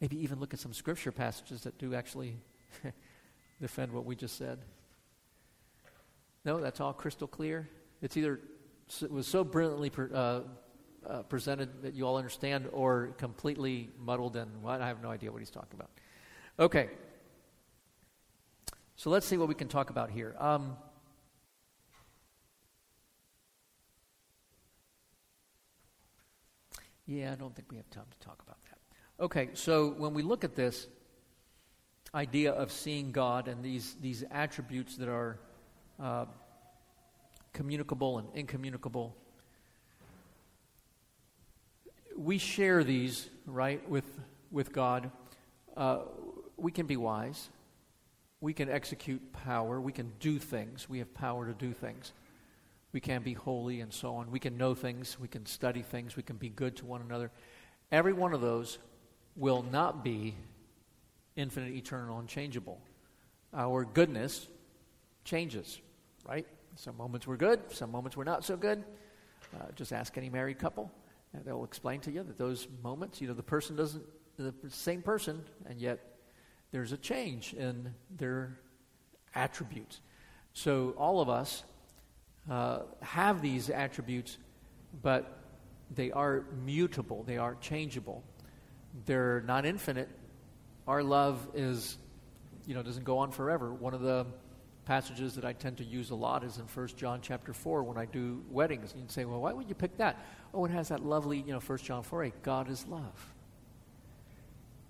[0.00, 2.36] Maybe even look at some scripture passages that do actually
[3.60, 4.58] defend what we just said.
[6.44, 7.68] No, that's all crystal clear.
[8.00, 8.40] It's either
[9.00, 10.40] it was so brilliantly uh,
[11.06, 14.80] uh, presented that you all understand, or completely muddled and what?
[14.80, 15.90] I have no idea what he's talking about.
[16.58, 16.90] Okay.
[18.96, 20.34] So let's see what we can talk about here.
[20.38, 20.76] Um,
[27.06, 28.78] yeah, I don't think we have time to talk about that.
[29.24, 30.86] Okay, so when we look at this
[32.14, 35.38] idea of seeing God and these, these attributes that are
[36.00, 36.26] uh,
[37.52, 39.14] communicable and incommunicable.
[42.16, 44.04] We share these, right, with,
[44.50, 45.10] with God.
[45.76, 46.00] Uh,
[46.56, 47.48] we can be wise.
[48.40, 49.80] We can execute power.
[49.80, 50.88] We can do things.
[50.88, 52.12] We have power to do things.
[52.92, 54.30] We can be holy and so on.
[54.30, 55.18] We can know things.
[55.18, 56.16] We can study things.
[56.16, 57.30] We can be good to one another.
[57.90, 58.78] Every one of those
[59.36, 60.34] will not be
[61.36, 62.80] infinite, eternal, and changeable.
[63.54, 64.46] Our goodness
[65.24, 65.80] changes,
[66.26, 66.46] right?
[66.76, 68.84] Some moments were good, some moments were not so good.
[69.54, 70.90] Uh, just ask any married couple,
[71.34, 74.04] and they'll explain to you that those moments, you know, the person doesn't,
[74.38, 75.98] the same person, and yet
[76.70, 78.58] there's a change in their
[79.34, 80.00] attributes.
[80.54, 81.64] So all of us
[82.50, 84.38] uh, have these attributes,
[85.02, 85.38] but
[85.94, 88.24] they are mutable, they are changeable.
[89.06, 90.08] They're not infinite.
[90.86, 91.96] Our love is,
[92.66, 93.72] you know, doesn't go on forever.
[93.72, 94.26] One of the
[94.84, 97.96] passages that I tend to use a lot is in 1 John chapter 4 when
[97.96, 98.92] I do weddings.
[98.92, 100.18] And you'd say, well, why would you pick that?
[100.52, 103.32] Oh, it has that lovely, you know, 1 John 4 8, God is love.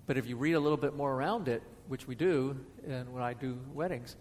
[0.05, 3.23] But if you read a little bit more around it, which we do, and when
[3.23, 4.15] I do weddings,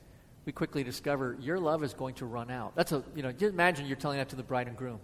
[0.44, 2.74] we quickly discover your love is going to run out.
[2.74, 5.00] That's a, you know, just imagine you're telling that to the bride and groom.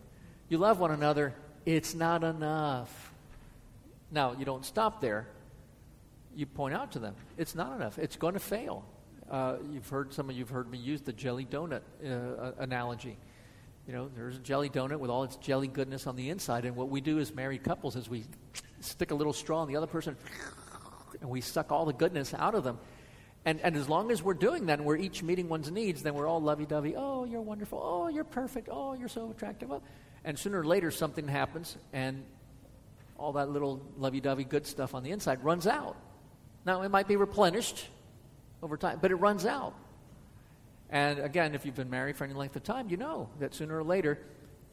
[0.48, 1.34] You love one another,
[1.66, 3.12] it's not enough.
[4.10, 5.26] Now, you don't stop there.
[6.34, 7.98] You point out to them, it's not enough.
[7.98, 8.84] It's going to fail.
[9.30, 13.18] Uh, you've heard, some of you have heard me use the jelly donut uh, analogy.
[13.86, 16.76] You know, there's a jelly donut with all its jelly goodness on the inside, and
[16.76, 18.24] what we do as married couples is we
[18.80, 20.16] stick a little straw in the other person,
[21.20, 22.78] and we suck all the goodness out of them.
[23.44, 26.14] And, and as long as we're doing that and we're each meeting one's needs, then
[26.14, 26.94] we're all lovey dovey.
[26.96, 27.80] Oh, you're wonderful.
[27.82, 28.68] Oh, you're perfect.
[28.70, 29.70] Oh, you're so attractive.
[30.24, 32.24] And sooner or later, something happens, and
[33.18, 35.96] all that little lovey dovey good stuff on the inside runs out.
[36.64, 37.88] Now, it might be replenished
[38.62, 39.74] over time, but it runs out.
[40.90, 43.78] And again, if you've been married for any length of time, you know that sooner
[43.78, 44.18] or later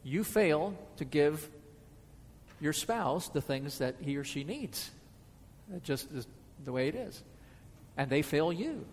[0.02, 1.48] you fail to give
[2.60, 4.90] your spouse the things that he or she needs.
[5.74, 6.26] It just is
[6.64, 7.22] the way it is.
[7.96, 8.84] And they fail you.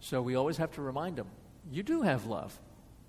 [0.00, 1.26] So we always have to remind them
[1.70, 2.58] you do have love.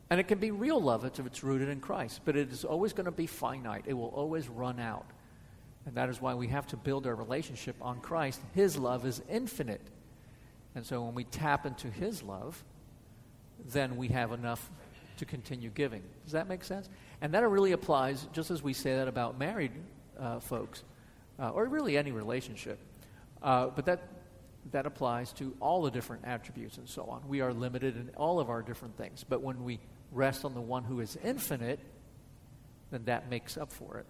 [0.09, 2.93] And it can be real love if it's rooted in Christ, but it is always
[2.93, 3.83] going to be finite.
[3.87, 5.05] It will always run out.
[5.85, 8.39] And that is why we have to build our relationship on Christ.
[8.55, 9.81] His love is infinite.
[10.77, 12.63] And so when we tap into His love,
[13.65, 14.69] then we have enough
[15.17, 16.03] to continue giving.
[16.23, 16.87] Does that make sense?
[17.19, 19.71] And that really applies, just as we say that about married
[20.19, 20.83] uh, folks,
[21.39, 22.77] uh, or really any relationship.
[23.41, 24.03] Uh, but that,
[24.69, 27.27] that applies to all the different attributes and so on.
[27.27, 29.25] We are limited in all of our different things.
[29.27, 29.79] But when we
[30.11, 31.79] rest on the one who is infinite,
[32.91, 34.05] then that makes up for it.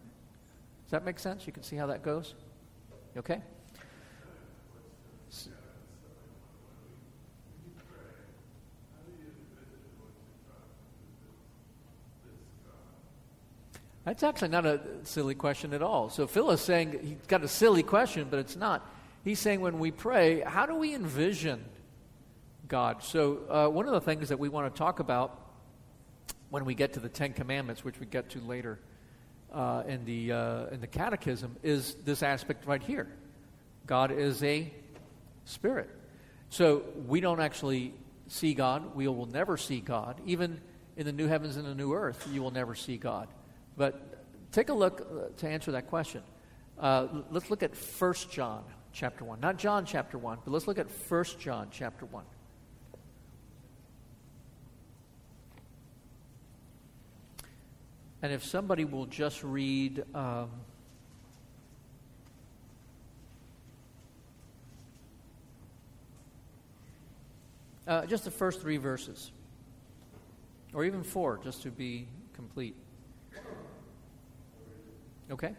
[0.84, 1.48] Does that make sense?
[1.48, 2.36] You can see how that goes?
[3.16, 3.40] Okay?
[14.08, 16.10] That's actually not a silly question at all.
[16.10, 18.90] So Phil is saying he's got a silly question, but it's not.
[19.26, 21.66] He's saying when we pray, how do we envision
[22.70, 23.04] God?
[23.04, 25.38] So uh, one of the things that we want to talk about
[26.50, 28.80] when we get to the Ten Commandments, which we get to later
[29.52, 33.10] uh, in the uh, in the Catechism, is this aspect right here.
[33.88, 34.72] God is a
[35.44, 35.90] spirit.
[36.50, 37.94] So we don't actually
[38.30, 38.96] see God.
[38.96, 40.22] We will never see God.
[40.26, 40.62] Even
[40.96, 43.28] in the new heavens and the new earth, you will never see God.
[43.78, 46.24] But take a look uh, to answer that question.
[46.80, 49.40] Uh, let's look at 1 John chapter 1.
[49.40, 52.24] Not John chapter 1, but let's look at 1 John chapter 1.
[58.24, 60.50] And if somebody will just read um,
[67.88, 69.32] uh, just the first three verses,
[70.74, 72.76] or even four, just to be complete.
[75.30, 75.54] Okay?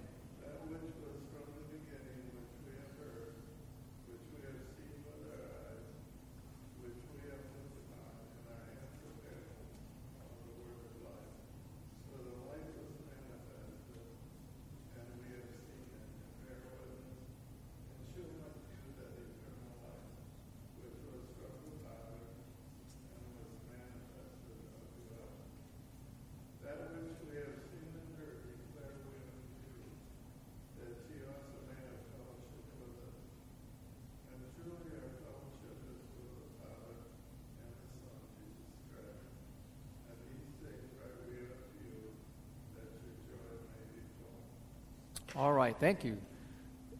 [45.36, 46.16] All right, thank you.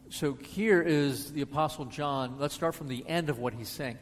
[0.09, 2.35] So here is the Apostle John.
[2.37, 3.97] Let's start from the end of what he's saying.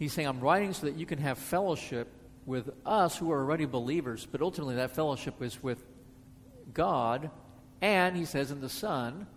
[0.00, 2.08] He's saying, I'm writing so that you can have fellowship
[2.44, 5.84] with us who are already believers, but ultimately that fellowship is with
[6.74, 7.30] God,
[7.80, 9.28] and he says, in the Son.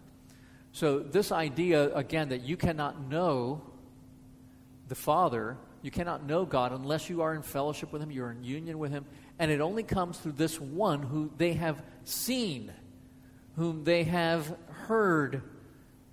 [0.71, 3.61] So, this idea, again, that you cannot know
[4.87, 8.43] the Father, you cannot know God unless you are in fellowship with Him, you're in
[8.43, 9.05] union with Him,
[9.37, 12.73] and it only comes through this one who they have seen
[13.55, 14.55] whom they have
[14.87, 15.41] heard,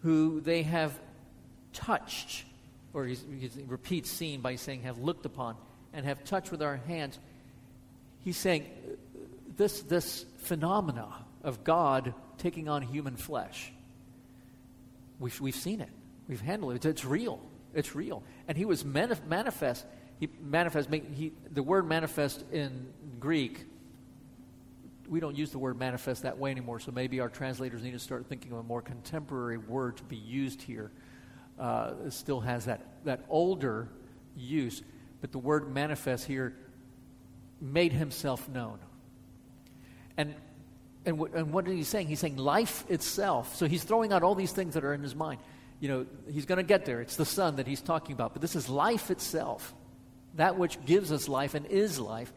[0.03, 0.99] who they have
[1.73, 2.45] touched,
[2.93, 3.17] or he
[3.67, 5.57] repeats seen by saying have looked upon,
[5.93, 7.19] and have touched with our hands.
[8.25, 8.67] He's saying
[9.57, 11.09] this, this phenomena
[11.43, 13.73] of God taking on human flesh,
[15.19, 15.91] we've, we've seen it.
[16.29, 16.77] We've handled it.
[16.77, 17.41] It's, it's real.
[17.75, 18.23] It's real.
[18.47, 19.85] And he was manif- manifest.
[20.19, 20.89] He manifest.
[21.15, 22.89] He, the word manifest in
[23.19, 23.65] Greek,
[25.11, 26.79] we don't use the word manifest that way anymore.
[26.79, 30.17] So maybe our translators need to start thinking of a more contemporary word to be
[30.17, 30.93] used here.
[31.59, 33.89] Uh, it still has that, that older
[34.37, 34.83] use,
[35.21, 36.55] but the word manifest here
[37.61, 38.79] made himself known.
[40.17, 40.35] And
[41.07, 42.09] and, w- and what is he saying?
[42.09, 43.57] He's saying life itself.
[43.57, 45.41] So he's throwing out all these things that are in his mind.
[45.81, 47.01] You know, he's going to get there.
[47.01, 48.35] It's the Son that he's talking about.
[48.35, 49.75] But this is life itself.
[50.35, 52.33] That which gives us life and is life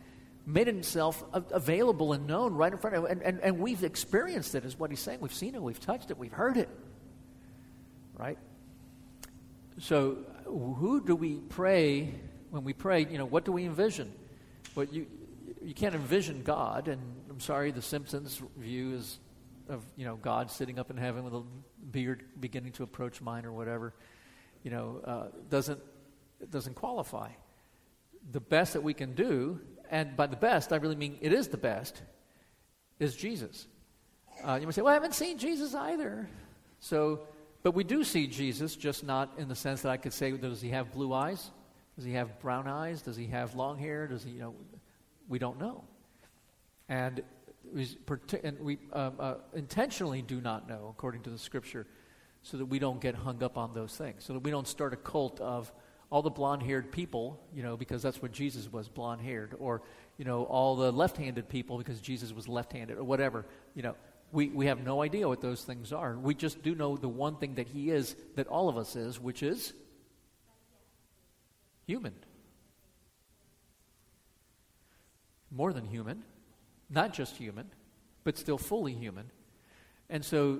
[0.45, 3.05] made himself available and known right in front of.
[3.05, 5.19] And, and, and we've experienced it, is what he's saying.
[5.21, 6.69] We've seen it, we've touched it, we've heard it.
[8.17, 8.37] Right?
[9.79, 12.13] So, who do we pray
[12.51, 13.05] when we pray?
[13.09, 14.11] You know, what do we envision?
[14.75, 15.07] What you,
[15.63, 19.19] you can't envision God, and I'm sorry, the Simpsons view is
[19.69, 21.43] of you know God sitting up in heaven with a
[21.91, 23.93] beard beginning to approach mine or whatever,
[24.63, 25.79] you know, uh, doesn't
[26.51, 27.29] doesn't qualify.
[28.31, 29.59] The best that we can do,
[29.93, 32.01] and by the best I really mean it is the best,
[32.99, 33.67] is Jesus.
[34.43, 36.27] Uh, you might say, "Well, I haven't seen Jesus either,"
[36.79, 37.27] so.
[37.63, 40.61] But we do see Jesus, just not in the sense that I could say, does
[40.61, 41.49] he have blue eyes?
[41.95, 43.01] Does he have brown eyes?
[43.01, 44.05] Does he have long hair?
[44.05, 44.55] Does he, you know,
[45.29, 45.85] we don't know.
[46.89, 47.23] And
[47.73, 47.87] we,
[48.43, 51.87] and we um, uh, intentionally do not know, according to the scripture,
[52.41, 54.91] so that we don't get hung up on those things, so that we don't start
[54.93, 55.71] a cult of
[56.13, 59.81] all the blonde haired people, you know, because that's what Jesus was, blonde haired, or,
[60.17, 63.45] you know, all the left handed people because Jesus was left handed, or whatever.
[63.73, 63.95] You know,
[64.31, 66.15] we, we have no idea what those things are.
[66.15, 69.19] We just do know the one thing that He is, that all of us is,
[69.19, 69.73] which is
[71.87, 72.13] human.
[75.53, 76.23] more than human,
[76.89, 77.69] not just human,
[78.23, 79.29] but still fully human.
[80.09, 80.59] And so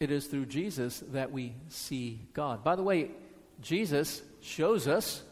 [0.00, 2.64] it is through Jesus that we see God.
[2.64, 3.12] By the way,
[3.60, 5.22] Jesus shows us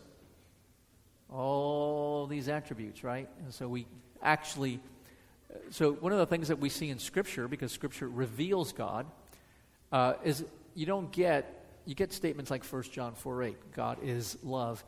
[1.30, 3.28] all these attributes, right?
[3.42, 3.86] And so we
[4.22, 4.80] actually,
[5.70, 9.06] so one of the things that we see in Scripture, because Scripture reveals God,
[9.92, 10.44] uh, is
[10.74, 14.84] you don't get, you get statements like 1 John 4 8, God is love.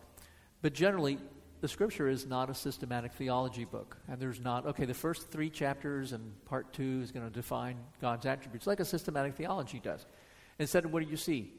[0.60, 1.18] But generally,
[1.60, 3.96] the scripture is not a systematic theology book.
[4.08, 7.76] And there's not, okay, the first three chapters and part two is going to define
[8.00, 10.06] God's attributes like a systematic theology does.
[10.58, 11.52] Instead, what do you see?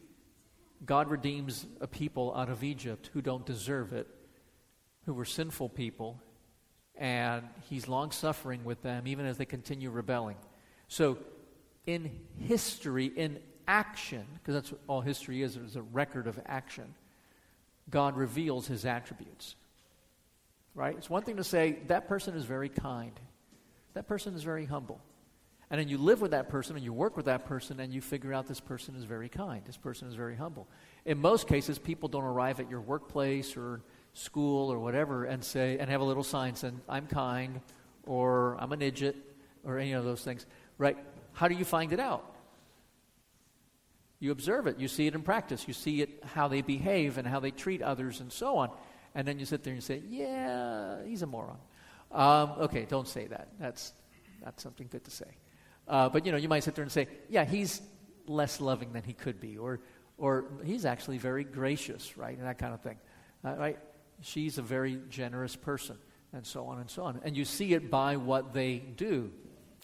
[0.85, 4.07] God redeems a people out of Egypt who don't deserve it,
[5.05, 6.19] who were sinful people,
[6.95, 10.37] and he's long suffering with them even as they continue rebelling.
[10.87, 11.17] So,
[11.85, 16.93] in history, in action, because that's what all history is, it's a record of action,
[17.89, 19.55] God reveals his attributes
[20.79, 20.95] right?
[20.97, 23.11] It's one thing to say, that person is very kind,
[23.93, 25.01] that person is very humble.
[25.71, 28.01] And then you live with that person and you work with that person and you
[28.01, 30.67] figure out this person is very kind, this person is very humble.
[31.05, 33.81] In most cases, people don't arrive at your workplace or
[34.13, 37.61] school or whatever and say, and have a little sign saying, I'm kind
[38.05, 39.15] or I'm an idiot
[39.63, 40.45] or any of those things,
[40.79, 40.97] right?
[41.33, 42.35] How do you find it out?
[44.19, 47.27] You observe it, you see it in practice, you see it how they behave and
[47.27, 48.71] how they treat others and so on
[49.15, 51.57] and then you sit there and say, "Yeah, he's a moron."
[52.11, 53.49] Um, okay, don't say that.
[53.59, 53.93] That's
[54.43, 55.37] not something good to say.
[55.89, 57.81] Uh, but you know, you might sit there and say, "Yeah, he's
[58.27, 59.79] less loving than he could be," or
[60.17, 62.97] or he's actually very gracious, right, and that kind of thing,
[63.43, 63.79] uh, right?
[64.21, 65.97] She's a very generous person,
[66.31, 67.19] and so on and so on.
[67.23, 69.31] And you see it by what they do.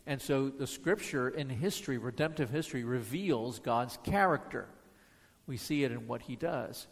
[0.05, 4.67] And so the scripture in history, redemptive history, reveals God's character.
[5.47, 6.87] We see it in what he does.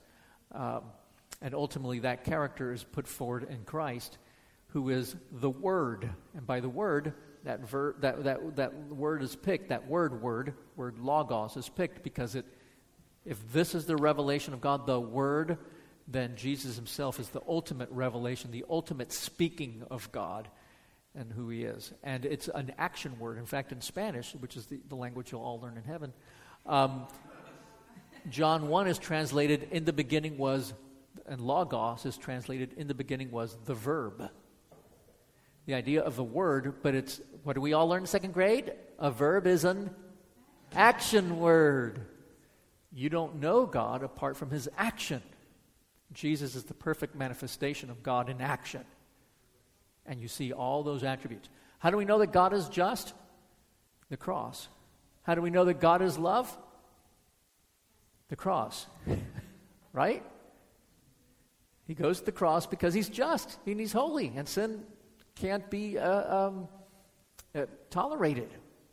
[0.52, 0.82] Um,
[1.42, 4.18] and ultimately, that character is put forward in Christ,
[4.70, 6.10] who is the Word.
[6.36, 10.54] And by the Word, that, ver- that, that, that word is picked, that word, word,
[10.76, 12.46] word logos is picked because it,
[13.26, 15.58] if this is the revelation of God, the Word,
[16.08, 20.50] then Jesus himself is the ultimate revelation, the ultimate speaking of God
[21.16, 21.94] and who he is.
[22.04, 23.38] And it's an action word.
[23.38, 26.12] In fact, in Spanish, which is the, the language you'll all learn in heaven,
[26.66, 27.08] um,
[28.30, 30.74] John 1 is translated, in the beginning was
[31.28, 34.30] and logos is translated in the beginning was the verb.
[35.66, 38.74] The idea of a word, but it's what do we all learn in second grade?
[39.00, 39.90] A verb is an
[40.76, 42.00] action word.
[42.92, 45.22] You don't know God apart from his action.
[46.14, 48.84] Jesus is the perfect manifestation of God in action.
[50.06, 51.50] And you see all those attributes.
[51.80, 53.14] How do we know that God is just?
[54.10, 54.68] The cross.
[55.24, 56.56] How do we know that God is love?
[58.30, 58.86] The cross.
[59.94, 60.24] right?
[61.88, 64.84] He goes to the cross because he's just and he's holy, and sin
[65.36, 66.68] can't be uh, um,
[67.56, 68.50] uh, tolerated.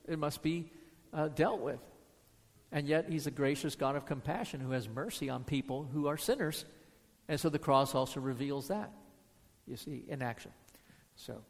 [0.08, 0.70] It must be
[1.12, 1.80] uh, dealt with.
[2.72, 6.16] And yet, He's a gracious God of compassion who has mercy on people who are
[6.16, 6.64] sinners.
[7.28, 8.92] And so the cross also reveals that,
[9.66, 10.52] you see, in action.
[11.16, 11.42] So,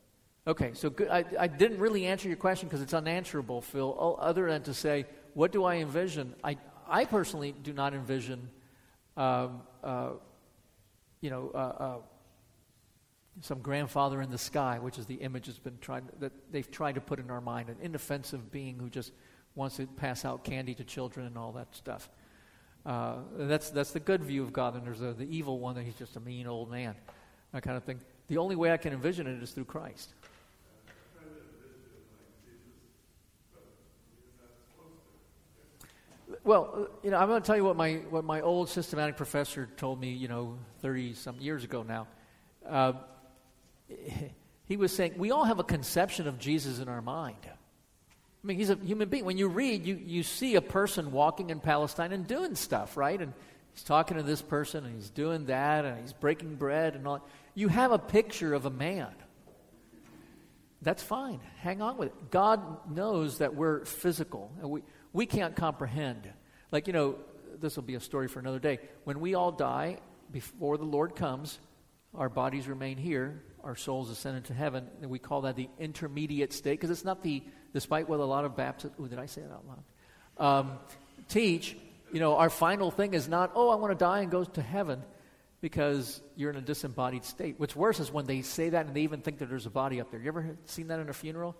[0.47, 1.09] okay, so good.
[1.09, 5.07] I, I didn't really answer your question because it's unanswerable, Phil, other than to say,
[5.35, 6.35] what do I envision?
[6.43, 6.57] I,
[6.89, 8.51] I personally do not envision,
[9.17, 10.11] um, uh,
[11.21, 11.99] you know, uh,
[13.41, 16.95] some grandfather in the sky, which is the image that's been tried that they've tried
[16.97, 19.13] to put in our mind, an inoffensive being who just
[19.55, 22.11] wants to pass out candy to children and all that stuff.
[22.85, 25.85] Uh, that's that's the good view of God, and there's a, the evil one that
[25.85, 26.95] he's just a mean old man,
[27.53, 28.01] that kind of thing.
[28.29, 30.15] The only way I can envision it is through Christ.
[36.45, 39.69] Well, you know, I'm going to tell you what my what my old systematic professor
[39.77, 42.07] told me, you know, 30 some years ago now.
[42.67, 42.93] Uh,
[44.67, 47.37] he was saying we all have a conception of Jesus in our mind.
[47.43, 49.25] I mean, he's a human being.
[49.25, 53.21] When you read, you, you see a person walking in Palestine and doing stuff, right?
[53.21, 53.35] And
[53.75, 57.27] he's talking to this person and he's doing that and he's breaking bread and all.
[57.55, 59.15] You have a picture of a man.
[60.81, 61.41] That's fine.
[61.59, 62.31] Hang on with it.
[62.31, 64.83] God knows that we're physical and we,
[65.13, 66.27] we can't comprehend.
[66.73, 67.17] Like, you know,
[67.61, 68.79] this will be a story for another day.
[69.05, 69.99] When we all die,
[70.33, 71.59] before the Lord comes,
[72.15, 76.53] our bodies remain here, our souls ascend into heaven, and we call that the intermediate
[76.53, 77.43] state because it's not the,
[77.73, 80.61] despite what a lot of Baptists, oh, did I say that out loud?
[80.61, 80.79] Um,
[81.29, 81.77] teach,
[82.13, 84.63] you know, our final thing is not, oh, I want to die and go to
[84.63, 85.03] heaven
[85.61, 87.55] because you're in a disembodied state.
[87.59, 90.01] What's worse is when they say that and they even think that there's a body
[90.01, 90.21] up there.
[90.21, 91.55] You ever seen that in a funeral?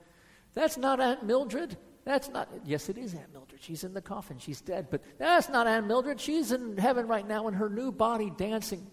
[0.55, 1.77] That's not Aunt Mildred.
[2.05, 3.63] That's not, yes, it is Aunt Mildred.
[3.63, 4.39] She's in the coffin.
[4.39, 4.89] She's dead.
[4.91, 6.19] But that's not Aunt Mildred.
[6.19, 8.87] She's in heaven right now in her new body dancing.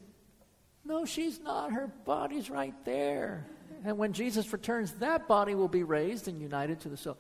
[0.87, 1.73] No, she's not.
[1.73, 3.45] Her body's right there.
[3.83, 7.17] And when Jesus returns, that body will be raised and united to the soul.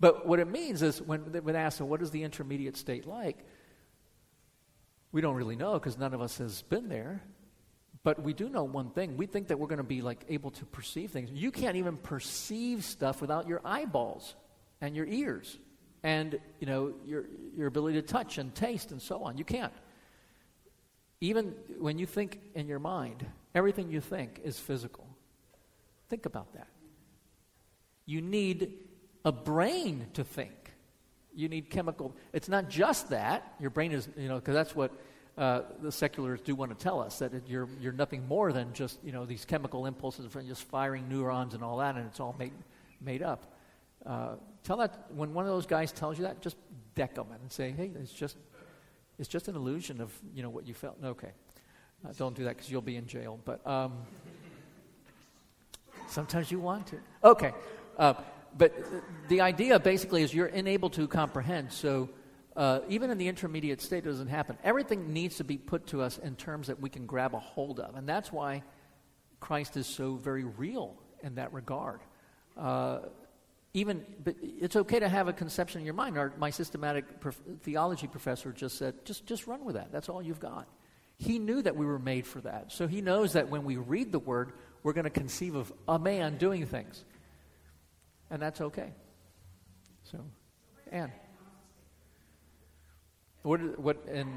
[0.00, 3.38] But what it means is when they would ask, what is the intermediate state like?
[5.12, 7.22] We don't really know because none of us has been there.
[8.02, 9.18] But we do know one thing.
[9.18, 11.30] We think that we're going to be like able to perceive things.
[11.30, 14.34] You can't even perceive stuff without your eyeballs
[14.80, 15.58] and your ears
[16.02, 19.38] and you know your your ability to touch and taste and so on.
[19.38, 19.72] You can't.
[21.22, 25.06] Even when you think in your mind, everything you think is physical.
[26.08, 26.66] Think about that.
[28.06, 28.80] You need
[29.24, 30.52] a brain to think.
[31.32, 32.12] You need chemical.
[32.32, 33.54] It's not just that.
[33.60, 34.90] Your brain is, you know, because that's what
[35.38, 38.98] uh, the seculars do want to tell us that you're, you're nothing more than just,
[39.04, 42.34] you know, these chemical impulses from just firing neurons and all that, and it's all
[42.36, 42.52] made,
[43.00, 43.54] made up.
[44.04, 46.56] Uh, tell that, when one of those guys tells you that, just
[46.96, 48.36] deck them and say, hey, it's just
[49.22, 50.96] it's just an illusion of you know what you felt.
[51.02, 51.30] Okay,
[52.04, 53.38] uh, don't do that because you'll be in jail.
[53.44, 53.92] But um,
[56.08, 56.96] sometimes you want to.
[57.22, 57.52] Okay,
[57.98, 58.14] uh,
[58.58, 58.74] but
[59.28, 61.70] the idea basically is you're unable to comprehend.
[61.70, 62.10] So
[62.56, 64.58] uh, even in the intermediate state, it doesn't happen.
[64.64, 67.78] Everything needs to be put to us in terms that we can grab a hold
[67.78, 68.64] of, and that's why
[69.38, 72.00] Christ is so very real in that regard.
[73.74, 76.18] Even but it's okay to have a conception in your mind.
[76.18, 79.90] Our, my systematic prof- theology professor just said just just run with that.
[79.90, 80.68] That's all you've got.
[81.16, 82.72] He knew that we were made for that.
[82.72, 84.52] So he knows that when we read the word
[84.82, 87.04] we're going to conceive of a man doing things.
[88.30, 88.92] And that's okay.
[90.04, 90.18] So
[90.90, 91.10] and
[93.42, 94.30] what what and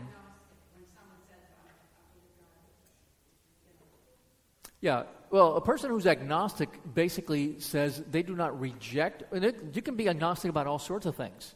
[4.81, 9.23] yeah well, a person who's agnostic basically says they do not reject.
[9.33, 11.53] And it, you can be agnostic about all sorts of things,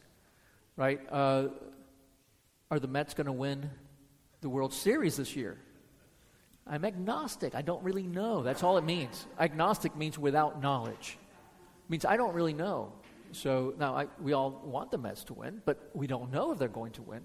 [0.76, 1.00] right?
[1.12, 1.48] Uh,
[2.72, 3.70] are the Mets going to win
[4.42, 5.58] the World Series this year?
[6.68, 7.56] I'm agnostic.
[7.56, 8.44] I don't really know.
[8.44, 9.26] That's all it means.
[9.40, 11.18] Agnostic means without knowledge.
[11.86, 12.94] It means I don't really know.
[13.32, 16.60] So now I, we all want the Mets to win, but we don't know if
[16.60, 17.22] they're going to win.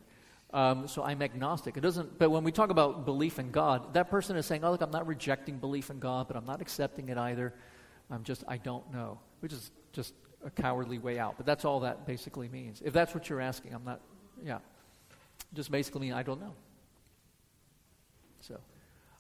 [0.55, 1.77] Um, so I'm agnostic.
[1.77, 2.17] It doesn't.
[2.17, 4.93] But when we talk about belief in God, that person is saying, "Oh, look, I'm
[4.93, 7.53] not rejecting belief in God, but I'm not accepting it either.
[8.09, 11.35] I'm just I don't know," which is just a cowardly way out.
[11.37, 12.83] But that's all that basically means.
[12.85, 14.01] If that's what you're asking, I'm not.
[14.45, 14.59] Yeah,
[15.55, 16.55] just basically mean I don't know.
[18.39, 18.61] So,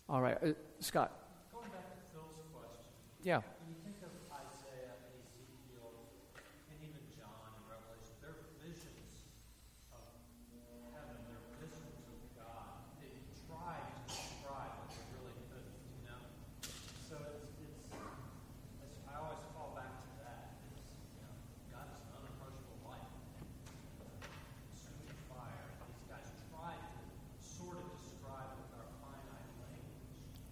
[0.08, 1.10] all right, uh, Scott.
[1.52, 2.84] Going back to Phil's question.
[3.24, 3.40] Yeah.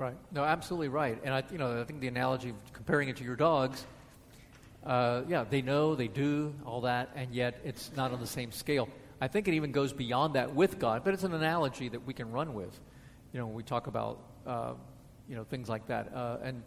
[0.00, 0.16] Right.
[0.32, 1.20] No, absolutely right.
[1.24, 3.84] And I, you know, I think the analogy of comparing it to your dogs,
[4.82, 8.50] uh, yeah, they know, they do, all that, and yet it's not on the same
[8.50, 8.88] scale.
[9.20, 12.14] I think it even goes beyond that with God, but it's an analogy that we
[12.14, 12.80] can run with.
[13.34, 14.72] You know, when we talk about, uh,
[15.28, 16.10] you know, things like that.
[16.14, 16.62] Uh, and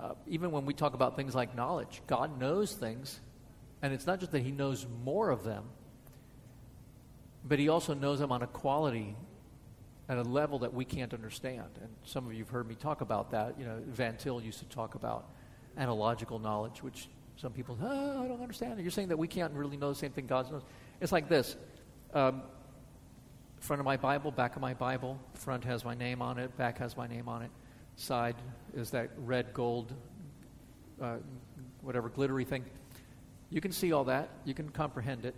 [0.00, 3.20] uh, even when we talk about things like knowledge, God knows things,
[3.82, 5.64] and it's not just that He knows more of them,
[7.44, 9.14] but He also knows them on a quality
[10.08, 11.70] at a level that we can't understand.
[11.80, 13.58] And some of you have heard me talk about that.
[13.58, 15.28] You know, Van Til used to talk about
[15.76, 18.80] analogical knowledge, which some people, oh, I don't understand.
[18.80, 20.62] You're saying that we can't really know the same thing God knows.
[21.00, 21.56] It's like this.
[22.12, 22.42] Um,
[23.58, 25.18] front of my Bible, back of my Bible.
[25.34, 27.50] Front has my name on it, back has my name on it.
[27.96, 28.36] Side
[28.74, 29.92] is that red, gold,
[31.00, 31.16] uh,
[31.80, 32.64] whatever glittery thing.
[33.50, 35.34] You can see all that, you can comprehend it.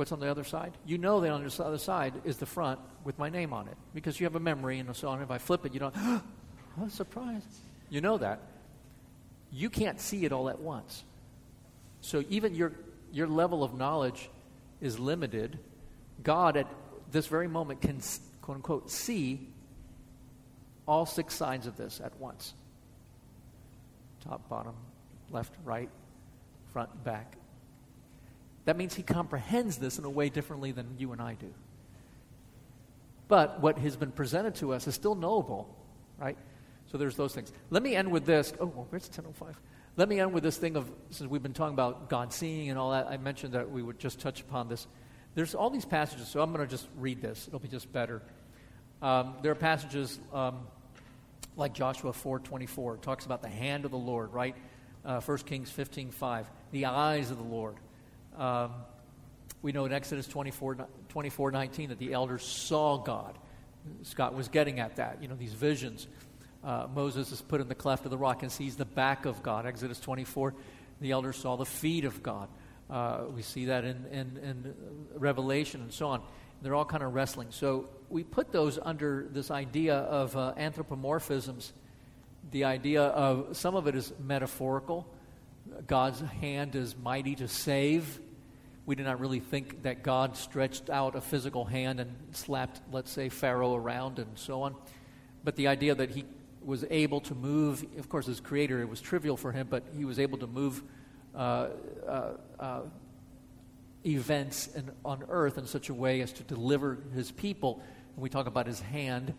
[0.00, 0.72] What's on the other side?
[0.86, 3.76] You know that on the other side is the front with my name on it
[3.92, 5.20] because you have a memory and so on.
[5.20, 6.22] If I flip it, you don't, oh,
[6.76, 7.42] what a surprise.
[7.90, 8.40] You know that.
[9.52, 11.04] You can't see it all at once.
[12.00, 12.72] So even your,
[13.12, 14.30] your level of knowledge
[14.80, 15.58] is limited.
[16.22, 16.66] God, at
[17.12, 18.00] this very moment, can,
[18.40, 19.48] quote unquote, see
[20.88, 22.54] all six sides of this at once
[24.24, 24.72] top, bottom,
[25.30, 25.90] left, right,
[26.72, 27.36] front, back.
[28.64, 31.52] That means he comprehends this in a way differently than you and I do.
[33.28, 35.74] But what has been presented to us is still knowable,
[36.18, 36.36] right?
[36.90, 37.52] So there's those things.
[37.70, 38.52] Let me end with this.
[38.58, 39.60] Oh, well, where's 1005?
[39.96, 42.78] Let me end with this thing of, since we've been talking about God seeing and
[42.78, 44.86] all that, I mentioned that we would just touch upon this.
[45.34, 47.46] There's all these passages, so I'm going to just read this.
[47.46, 48.20] It'll be just better.
[49.00, 50.66] Um, there are passages um,
[51.56, 52.96] like Joshua 4.24.
[52.96, 54.56] It talks about the hand of the Lord, right?
[55.04, 56.46] Uh, 1 Kings 15.5.
[56.72, 57.76] The eyes of the Lord.
[58.40, 58.72] Um,
[59.60, 63.38] we know in Exodus 24, 24 19 that the elders saw God.
[64.02, 66.06] Scott was getting at that, you know, these visions.
[66.64, 69.42] Uh, Moses is put in the cleft of the rock and sees the back of
[69.42, 69.66] God.
[69.66, 70.54] Exodus 24,
[71.00, 72.48] the elders saw the feet of God.
[72.88, 74.74] Uh, we see that in, in, in,
[75.14, 76.22] Revelation and so on.
[76.62, 77.48] They're all kind of wrestling.
[77.50, 81.72] So we put those under this idea of uh, anthropomorphisms.
[82.50, 85.06] The idea of some of it is metaphorical.
[85.86, 88.20] God's hand is mighty to save.
[88.90, 93.12] We do not really think that God stretched out a physical hand and slapped, let's
[93.12, 94.74] say, Pharaoh around and so on.
[95.44, 96.24] But the idea that he
[96.64, 100.04] was able to move, of course, as creator, it was trivial for him, but he
[100.04, 100.82] was able to move
[101.36, 101.68] uh,
[102.04, 102.80] uh, uh,
[104.04, 107.80] events in, on earth in such a way as to deliver his people.
[108.16, 109.34] And we talk about his hand.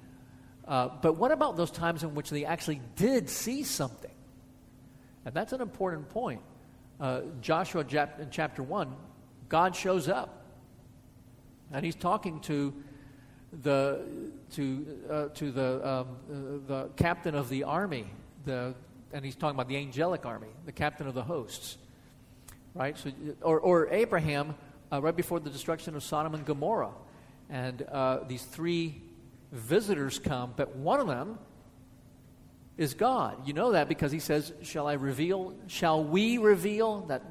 [0.66, 4.16] Uh, but what about those times in which they actually did see something?
[5.26, 6.40] And that's an important point.
[7.02, 8.96] Uh, Joshua in chapter 1,
[9.52, 10.46] God shows up.
[11.74, 12.74] And he's talking to
[13.62, 14.00] the,
[14.54, 16.08] to, uh, to the, um,
[16.68, 18.06] the captain of the army,
[18.46, 18.74] the,
[19.12, 21.78] and he's talking about the angelic army, the captain of the hosts.
[22.74, 22.98] Right?
[22.98, 24.56] So, or, or Abraham,
[24.90, 26.94] uh, right before the destruction of Sodom and Gomorrah.
[27.50, 29.02] And uh, these three
[29.52, 31.38] visitors come, but one of them
[32.78, 33.46] is God.
[33.46, 35.54] You know that because he says, Shall I reveal?
[35.68, 37.02] Shall we reveal?
[37.08, 37.22] That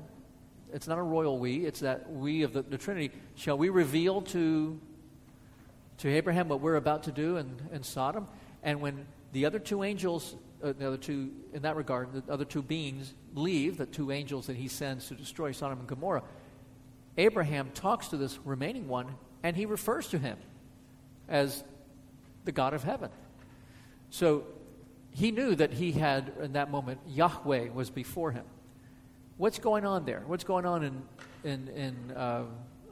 [0.73, 3.11] it's not a royal we, it's that we of the, the Trinity.
[3.35, 4.81] Shall we reveal to,
[5.99, 8.27] to Abraham what we're about to do in, in Sodom?
[8.63, 12.45] And when the other two angels, uh, the other two, in that regard, the other
[12.45, 16.23] two beings leave, the two angels that he sends to destroy Sodom and Gomorrah,
[17.17, 20.37] Abraham talks to this remaining one and he refers to him
[21.29, 21.65] as
[22.45, 23.11] the God of heaven.
[24.11, 24.45] So
[25.11, 28.45] he knew that he had, in that moment, Yahweh was before him.
[29.41, 30.23] What's going on there?
[30.27, 31.03] What's going on in,
[31.45, 32.45] in, in, uh,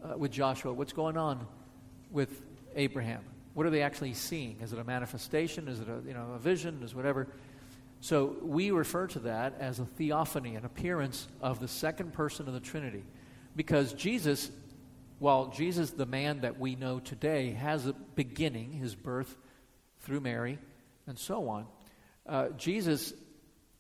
[0.03, 0.73] uh, with Joshua?
[0.73, 1.47] What's going on
[2.11, 2.41] with
[2.75, 3.23] Abraham?
[3.53, 4.59] What are they actually seeing?
[4.63, 5.69] Is it a manifestation?
[5.69, 6.81] Is it a, you know, a vision?
[6.83, 7.29] Is whatever?
[8.01, 12.55] So we refer to that as a theophany, an appearance of the second person of
[12.55, 13.05] the Trinity.
[13.55, 14.51] Because Jesus,
[15.19, 19.37] while Jesus, the man that we know today, has a beginning, his birth
[20.01, 20.59] through Mary,
[21.07, 21.67] and so on,
[22.27, 23.13] uh, Jesus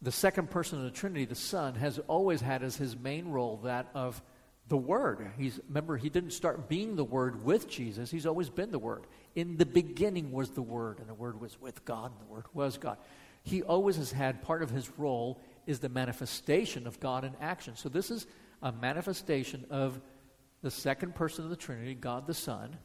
[0.00, 3.60] the second person of the Trinity, the Son, has always had as his main role
[3.64, 4.22] that of
[4.68, 5.30] the Word.
[5.38, 8.10] He's remember he didn't start being the Word with Jesus.
[8.10, 9.06] He's always been the Word.
[9.34, 12.44] In the beginning was the Word, and the Word was with God, and the Word
[12.52, 12.98] was God.
[13.42, 17.76] He always has had part of his role is the manifestation of God in action.
[17.76, 18.26] So this is
[18.62, 20.00] a manifestation of
[20.62, 22.76] the second person of the Trinity, God the Son,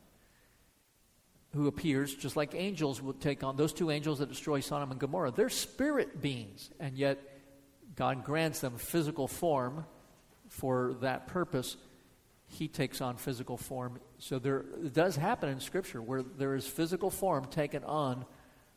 [1.53, 4.99] who appears just like angels will take on those two angels that destroy Sodom and
[4.99, 5.31] Gomorrah.
[5.31, 7.19] They're spirit beings, and yet
[7.95, 9.85] God grants them physical form
[10.49, 11.77] for that purpose.
[12.47, 13.99] He takes on physical form.
[14.17, 18.25] So there does happen in Scripture where there is physical form taken on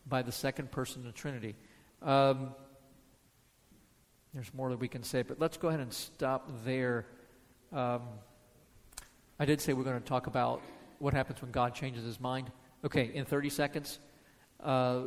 [0.07, 1.55] by the second person of the Trinity.
[2.03, 2.55] Um,
[4.35, 7.07] there's more that we can say, but let's go ahead and stop there.
[7.73, 8.03] Um,
[9.39, 10.61] I did say we're going to talk about
[10.99, 12.51] what happens when God changes his mind.
[12.87, 13.99] Okay, in 30 seconds,
[14.63, 15.07] uh,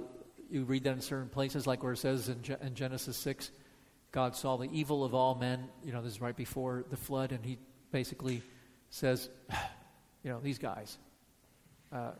[0.51, 3.51] you read that in certain places, like where it says in, in, Genesis 6,
[4.11, 5.69] God saw the evil of all men.
[5.82, 7.57] You know, this is right before the flood, and he
[7.93, 8.43] basically
[8.89, 9.30] says,
[10.23, 10.97] you know, these guys.
[11.89, 12.11] Uh,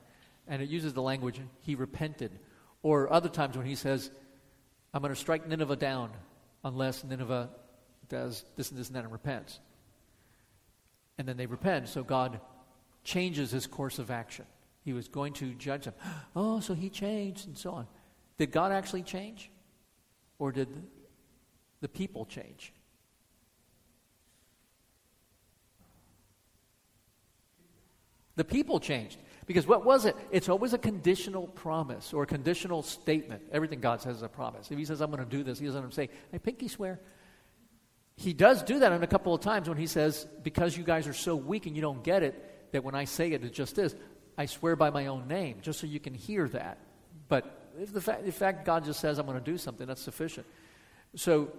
[0.47, 2.39] and it uses the language, he repented.
[2.82, 4.12] Or other times when he says,
[4.93, 6.12] I'm going to strike Nineveh down
[6.64, 7.49] unless Nineveh
[8.07, 9.60] does this and this and that and repents.
[11.18, 12.39] And then they repent, so God
[13.03, 14.45] changes his course of action.
[14.84, 15.94] He was going to judge them.
[16.36, 17.88] Oh, so he changed, and so on.
[18.38, 19.52] Did God actually change?
[20.38, 20.70] Or did
[21.82, 22.74] the people change?
[28.36, 29.18] The people changed.
[29.46, 30.16] Because what was it?
[30.32, 33.42] It's always a conditional promise or a conditional statement.
[33.52, 34.72] Everything God says is a promise.
[34.72, 37.02] If He says, I'm going to do this, He doesn't say, I pinky swear.
[38.16, 41.08] He does do that in a couple of times when He says, Because you guys
[41.08, 43.78] are so weak and you don't get it, that when I say it, it just
[43.78, 43.96] is.
[44.40, 46.78] I swear by my own name, just so you can hear that.
[47.28, 50.02] But if the fact, the fact God just says, I'm going to do something, that's
[50.02, 50.48] sufficient.
[51.16, 51.52] So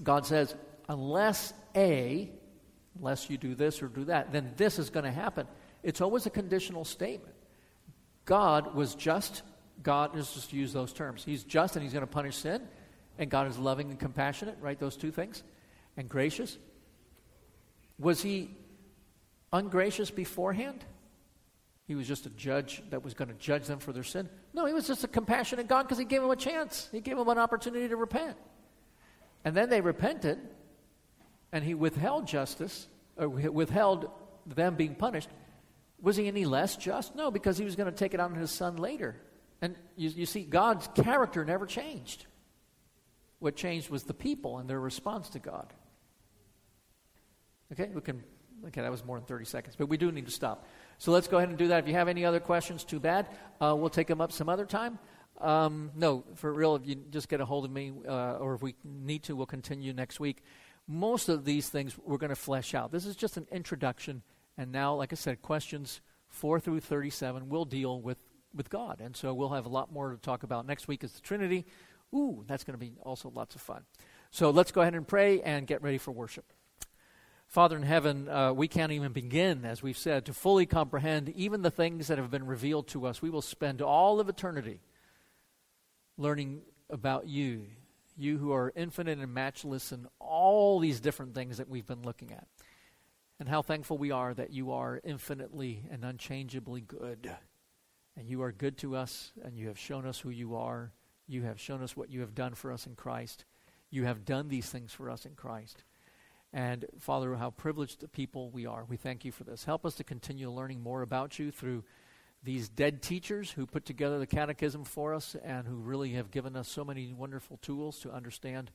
[0.00, 0.54] God says,
[0.88, 2.30] unless A,
[2.96, 5.48] unless you do this or do that, then this is going to happen.
[5.82, 7.34] It's always a conditional statement.
[8.24, 9.42] God was just.
[9.82, 11.24] God, let's just use those terms.
[11.24, 12.62] He's just and he's going to punish sin.
[13.18, 14.78] And God is loving and compassionate, right?
[14.78, 15.42] Those two things.
[15.96, 16.56] And gracious.
[17.98, 18.54] Was he
[19.52, 20.84] ungracious beforehand?
[21.90, 24.28] He was just a judge that was going to judge them for their sin?
[24.54, 26.88] No, he was just a compassionate God because he gave them a chance.
[26.92, 28.36] He gave them an opportunity to repent.
[29.44, 30.38] And then they repented,
[31.50, 32.86] and he withheld justice,
[33.16, 34.08] or withheld
[34.46, 35.30] them being punished,
[36.00, 37.16] was he any less just?
[37.16, 39.16] No, because he was going to take it out on his son later.
[39.60, 42.24] And you, you see, God's character never changed.
[43.40, 45.72] What changed was the people and their response to God.
[47.72, 48.22] Okay, we can.
[48.68, 50.66] Okay, that was more than 30 seconds, but we do need to stop.
[51.00, 51.80] So let's go ahead and do that.
[51.80, 53.26] If you have any other questions, too bad.
[53.60, 54.98] Uh, we'll take them up some other time.
[55.40, 58.62] Um, no, for real, if you just get a hold of me, uh, or if
[58.62, 60.44] we need to, we'll continue next week.
[60.86, 62.92] Most of these things we're going to flesh out.
[62.92, 64.22] This is just an introduction
[64.60, 68.18] and now, like I said, questions 4 through 37 will deal with,
[68.54, 69.00] with God.
[69.00, 70.66] And so we'll have a lot more to talk about.
[70.66, 71.64] Next week is the Trinity.
[72.14, 73.84] Ooh, that's going to be also lots of fun.
[74.30, 76.52] So let's go ahead and pray and get ready for worship.
[77.50, 81.62] Father in heaven, uh, we can't even begin, as we've said, to fully comprehend even
[81.62, 83.20] the things that have been revealed to us.
[83.20, 84.78] We will spend all of eternity
[86.16, 87.66] learning about you,
[88.16, 92.30] you who are infinite and matchless, and all these different things that we've been looking
[92.30, 92.46] at
[93.40, 97.34] and how thankful we are that you are infinitely and unchangeably good.
[98.16, 100.92] And you are good to us, and you have shown us who you are.
[101.26, 103.44] You have shown us what you have done for us in Christ.
[103.90, 105.82] You have done these things for us in Christ.
[106.52, 108.84] And Father, how privileged the people we are.
[108.88, 109.64] We thank you for this.
[109.64, 111.84] Help us to continue learning more about you through
[112.42, 116.56] these dead teachers who put together the catechism for us and who really have given
[116.56, 118.70] us so many wonderful tools to understand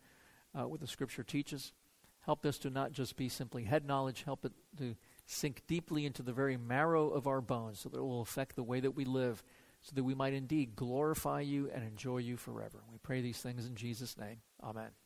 [0.54, 1.74] uh, what the Scripture teaches.
[2.22, 4.96] Help this to not just be simply head knowledge, help it to
[5.26, 8.64] sink deeply into the very marrow of our bones so that it will affect the
[8.64, 9.44] way that we live,
[9.82, 12.84] so that we might indeed glorify you and enjoy you forever.
[12.92, 14.38] We pray these things in Jesus' name.
[14.64, 15.05] Amen.